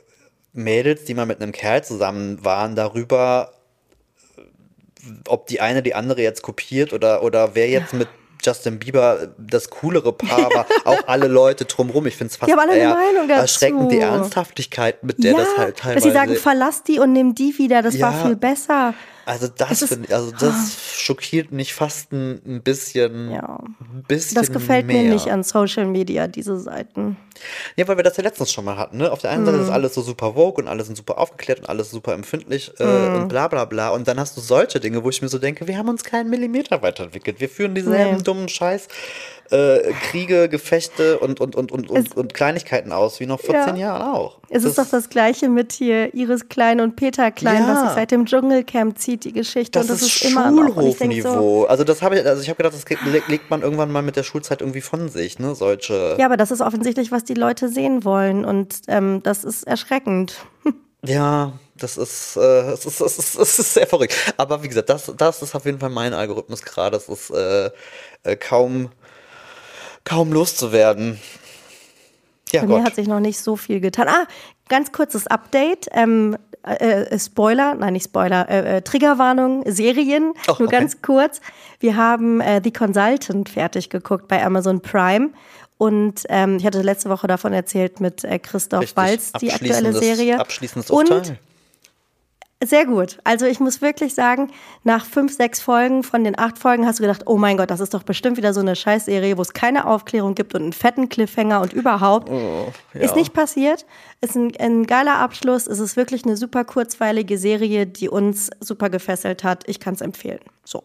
[0.57, 3.53] Mädels, die mal mit einem Kerl zusammen waren, darüber,
[5.29, 8.09] ob die eine die andere jetzt kopiert oder, oder wer jetzt mit
[8.43, 12.07] Justin Bieber das coolere Paar war, auch alle Leute drumherum.
[12.07, 12.97] Ich finde es fast eher
[13.29, 15.95] erschreckend, die Ernsthaftigkeit, mit der ja, das halt teilweise...
[15.95, 18.95] Dass sie sagen, verlass die und nimm die wieder, das ja, war viel besser.
[19.25, 20.95] Also das finde also das oh.
[20.95, 23.59] schockiert mich fast ein, ein bisschen, ja.
[23.81, 25.03] ein bisschen Das gefällt mehr.
[25.03, 27.17] mir nicht an Social Media, diese Seiten.
[27.77, 28.99] Ja, weil wir das ja letztens schon mal hatten.
[28.99, 29.11] Ne?
[29.11, 29.47] Auf der einen mm.
[29.47, 32.73] Seite ist alles so super vogue und alle sind super aufgeklärt und alles super empfindlich
[32.79, 33.15] äh, mm.
[33.15, 33.91] und bla bla bla.
[33.91, 36.31] Und dann hast du solche Dinge, wo ich mir so denke, wir haben uns keinen
[36.31, 37.41] Millimeter weiterentwickelt.
[37.41, 38.23] Wir führen dieselben nee.
[38.23, 38.89] dummen Scheiß
[39.51, 43.67] äh, Kriege, Gefechte und, und, und, und, und, und, Kleinigkeiten aus, wie noch vor ja.
[43.67, 44.39] zehn Jahren auch.
[44.49, 47.69] Es das ist doch das Gleiche mit hier Iris Klein und Peter Klein, ja.
[47.69, 49.79] was sich seit dem Dschungelcamp zieht, die Geschichte.
[49.79, 51.63] Das, und das ist, ist immer Schulhofniveau.
[51.63, 52.85] So, also das habe ich, also ich habe gedacht, das
[53.29, 55.55] legt man irgendwann mal mit der Schulzeit irgendwie von sich, ne?
[55.55, 56.17] Solche.
[56.19, 58.45] Ja, aber das ist offensichtlich, was die Leute sehen wollen.
[58.45, 60.37] Und ähm, das ist erschreckend.
[61.05, 64.15] Ja, das ist, äh, es ist, es ist, es ist sehr verrückt.
[64.37, 66.97] Aber wie gesagt, das, das ist auf jeden Fall mein Algorithmus gerade.
[66.97, 67.71] Das ist äh,
[68.23, 68.91] äh, kaum
[70.07, 71.21] kaum loszuwerden.
[72.53, 72.79] Ja, Bei Gott.
[72.79, 74.09] mir hat sich noch nicht so viel getan.
[74.09, 74.27] Ah,
[74.69, 75.89] ganz kurzes Update.
[75.93, 80.79] Ähm, äh, äh Spoiler, nein, nicht Spoiler, äh, äh, Triggerwarnung, Serien, oh, nur okay.
[80.79, 81.41] ganz kurz.
[81.81, 85.31] Wir haben äh, The Consultant fertig geguckt bei Amazon Prime.
[85.79, 88.97] Und ähm, ich hatte letzte Woche davon erzählt mit äh, Christoph Richtig.
[88.97, 90.41] Walz, die aktuelle Serie.
[90.41, 91.19] Abschließendes Urteil.
[91.19, 91.39] Und
[92.65, 93.19] sehr gut.
[93.25, 94.51] Also ich muss wirklich sagen,
[94.83, 97.81] nach fünf, sechs Folgen von den acht Folgen hast du gedacht, oh mein Gott, das
[97.81, 101.11] ist doch bestimmt wieder so eine Scheißserie, wo es keine Aufklärung gibt und einen fetten
[101.11, 102.31] Cliffhanger und überhaupt.
[102.31, 103.01] Oh, ja.
[103.01, 103.85] Ist nicht passiert.
[104.23, 105.67] Ist ein, ein geiler Abschluss.
[105.67, 109.65] Es ist wirklich eine super kurzweilige Serie, die uns super gefesselt hat.
[109.69, 110.41] Ich kann es empfehlen.
[110.65, 110.83] So.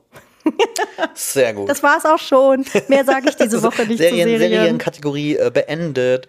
[1.13, 1.69] Sehr gut.
[1.69, 2.65] Das war es auch schon.
[2.87, 4.51] Mehr sage ich diese Woche nicht Serien, zu Serien.
[4.51, 6.27] Serienkategorie äh, beendet.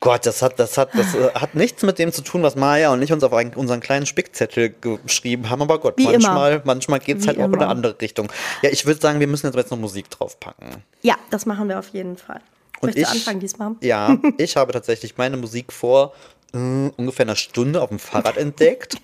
[0.00, 2.92] Gott, das hat, das hat, das äh, hat nichts mit dem zu tun, was Maya
[2.92, 5.62] und ich uns auf einen, unseren kleinen Spickzettel geschrieben haben.
[5.62, 7.46] Aber Gott, Wie manchmal, manchmal geht es halt immer.
[7.46, 8.30] auch in eine andere Richtung.
[8.62, 10.82] Ja, ich würde sagen, wir müssen jetzt noch Musik draufpacken.
[11.02, 12.40] Ja, das machen wir auf jeden Fall.
[12.80, 13.72] Und Möchtest ich, du anfangen diesmal?
[13.80, 16.12] Ja, ich habe tatsächlich meine Musik vor
[16.54, 18.96] äh, ungefähr einer Stunde auf dem Fahrrad entdeckt.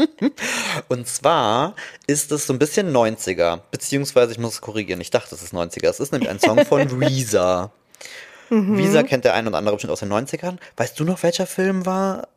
[0.88, 1.74] und zwar
[2.06, 5.54] ist es so ein bisschen 90er, beziehungsweise ich muss es korrigieren, ich dachte, es ist
[5.54, 5.88] 90er.
[5.88, 7.70] Es ist nämlich ein Song von Reezer.
[8.50, 8.76] Mhm.
[8.76, 10.58] Visa kennt der ein oder andere bestimmt aus den 90ern.
[10.76, 12.28] Weißt du noch, welcher Film war,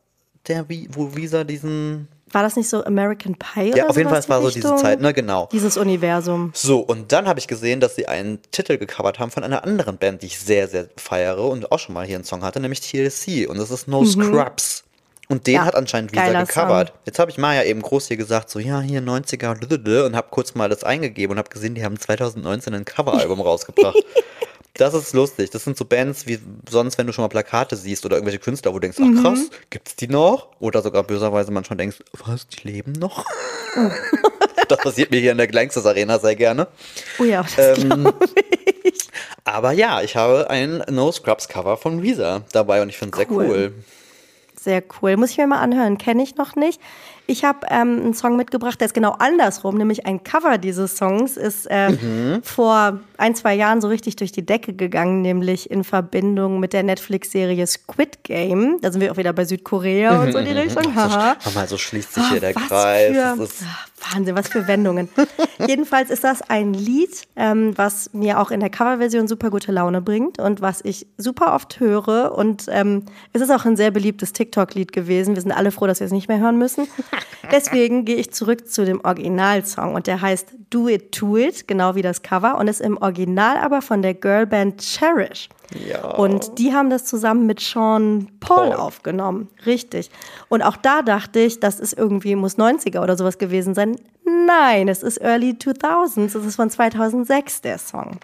[0.48, 4.20] der, wo Visa diesen war das nicht so American Pie oder Ja, auf jeden Fall,
[4.20, 5.48] es war so diese Zeit, ne, genau.
[5.52, 6.52] Dieses Universum.
[6.54, 9.98] So, und dann habe ich gesehen, dass sie einen Titel gecovert haben von einer anderen
[9.98, 12.82] Band, die ich sehr, sehr feiere und auch schon mal hier einen Song hatte, nämlich
[12.82, 13.50] TLC.
[13.50, 14.08] Und das ist No mhm.
[14.08, 14.84] Scrubs.
[15.30, 16.90] Und den ja, hat anscheinend Visa gecovert.
[16.90, 16.98] Song.
[17.06, 20.56] Jetzt habe ich Maya eben groß hier gesagt, so, ja, hier 90er und habe kurz
[20.56, 23.98] mal das eingegeben und habe gesehen, die haben 2019 ein Coveralbum rausgebracht.
[24.78, 25.50] Das ist lustig.
[25.50, 28.72] Das sind so Bands wie sonst, wenn du schon mal Plakate siehst oder irgendwelche Künstler,
[28.72, 29.22] wo du denkst, ach mhm.
[29.22, 30.50] krass, gibt's die noch?
[30.60, 33.26] Oder sogar böserweise manchmal denkst, was, die leben noch?
[33.76, 33.90] Oh.
[34.68, 36.68] das passiert mir hier in der Gangsters Arena sehr gerne.
[37.20, 38.12] Oh ja, das ähm,
[38.84, 39.10] ich.
[39.44, 43.30] Aber ja, ich habe ein No Scrubs Cover von Weezer dabei und ich finde es
[43.30, 43.46] cool.
[43.46, 43.74] sehr cool.
[44.60, 45.18] Sehr cool.
[45.18, 45.98] Muss ich mir mal anhören.
[45.98, 46.82] Kenne ich noch nicht.
[47.30, 51.36] Ich habe ähm, einen Song mitgebracht, der ist genau andersrum, nämlich ein Cover dieses Songs
[51.36, 52.42] ist äh, mhm.
[52.42, 56.84] vor ein, zwei Jahren so richtig durch die Decke gegangen, nämlich in Verbindung mit der
[56.84, 58.80] Netflix-Serie Squid Game.
[58.82, 60.96] Da sind wir auch wieder bei Südkorea und so in die Richtung.
[60.96, 61.36] Haha.
[61.42, 63.12] So, mal, so schließt sich oh, hier der Kreis.
[63.36, 63.48] Für,
[64.00, 65.10] Wahnsinn, was für Wendungen.
[65.68, 70.02] Jedenfalls ist das ein Lied, ähm, was mir auch in der Coverversion super gute Laune
[70.02, 72.34] bringt und was ich super oft höre.
[72.38, 75.36] Und ähm, es ist auch ein sehr beliebtes TikTok-Lied gewesen.
[75.36, 76.88] Wir sind alle froh, dass wir es nicht mehr hören müssen.
[77.52, 81.96] Deswegen gehe ich zurück zu dem Originalsong und der heißt Do It To It, genau
[81.96, 85.50] wie das Cover und ist im Original aber von der Girlband Cherish.
[85.74, 86.16] Ja.
[86.16, 89.50] Und die haben das zusammen mit Sean Paul, Paul, aufgenommen.
[89.66, 90.10] Richtig.
[90.48, 93.98] Und auch da dachte ich, das ist irgendwie, muss 90er oder sowas gewesen sein.
[94.24, 96.38] Nein, es ist Early 2000s.
[96.38, 98.18] Es ist von 2006 der Song.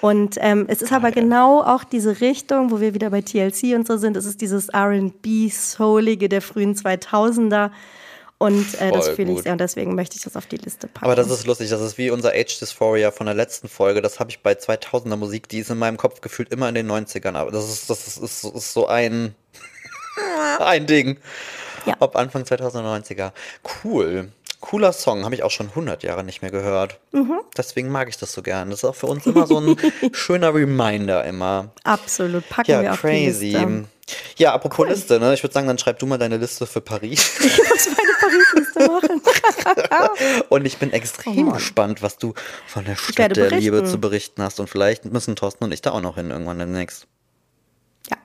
[0.00, 3.86] Und ähm, es ist aber genau auch diese Richtung, wo wir wieder bei TLC und
[3.86, 4.16] so sind.
[4.16, 7.70] Es ist dieses R&B-Soulige der frühen 2000er.
[8.38, 11.06] Und äh, das fühle ich sehr und deswegen möchte ich das auf die Liste packen.
[11.06, 14.02] Aber das ist lustig, das ist wie unser Age Dysphoria von der letzten Folge.
[14.02, 16.90] Das habe ich bei 2000er Musik, die ist in meinem Kopf gefühlt immer in den
[16.90, 17.34] 90ern.
[17.34, 19.34] Aber das ist, das ist, ist, ist so ein,
[20.58, 21.18] ein Ding.
[21.86, 21.94] Ja.
[22.00, 23.32] Ob Anfang 2090er.
[23.82, 24.30] Cool.
[24.60, 26.98] Cooler Song, habe ich auch schon 100 Jahre nicht mehr gehört.
[27.12, 27.40] Mhm.
[27.56, 28.70] Deswegen mag ich das so gern.
[28.70, 29.76] Das ist auch für uns immer so ein
[30.12, 31.70] schöner Reminder immer.
[31.84, 33.50] Absolut, packen ja, wir auf crazy.
[33.50, 33.84] die Liste.
[34.38, 34.88] Ja, apropos cool.
[34.88, 35.34] Liste, ne?
[35.34, 37.32] Ich würde sagen, dann schreib du mal deine Liste für Paris.
[37.46, 37.88] Ich muss
[39.00, 39.22] machen.
[40.48, 42.34] und ich bin extrem oh gespannt, was du
[42.66, 44.60] von der Stadt der Liebe zu berichten hast.
[44.60, 47.06] Und vielleicht müssen Thorsten und ich da auch noch hin irgendwann demnächst.
[48.10, 48.16] Ja.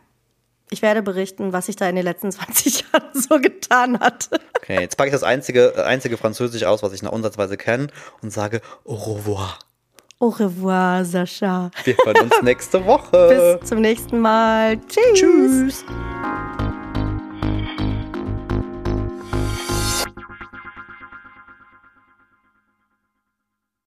[0.69, 4.29] Ich werde berichten, was sich da in den letzten 20 Jahren so getan hat.
[4.57, 7.87] Okay, jetzt packe ich das einzige, einzige Französisch aus, was ich nach Unsatzweise kenne
[8.21, 9.59] und sage Au revoir.
[10.19, 11.71] Au revoir, Sascha.
[11.83, 13.57] Wir hören uns nächste Woche.
[13.59, 14.79] Bis zum nächsten Mal.
[14.87, 15.19] Tschüss.
[15.19, 15.85] Tschüss.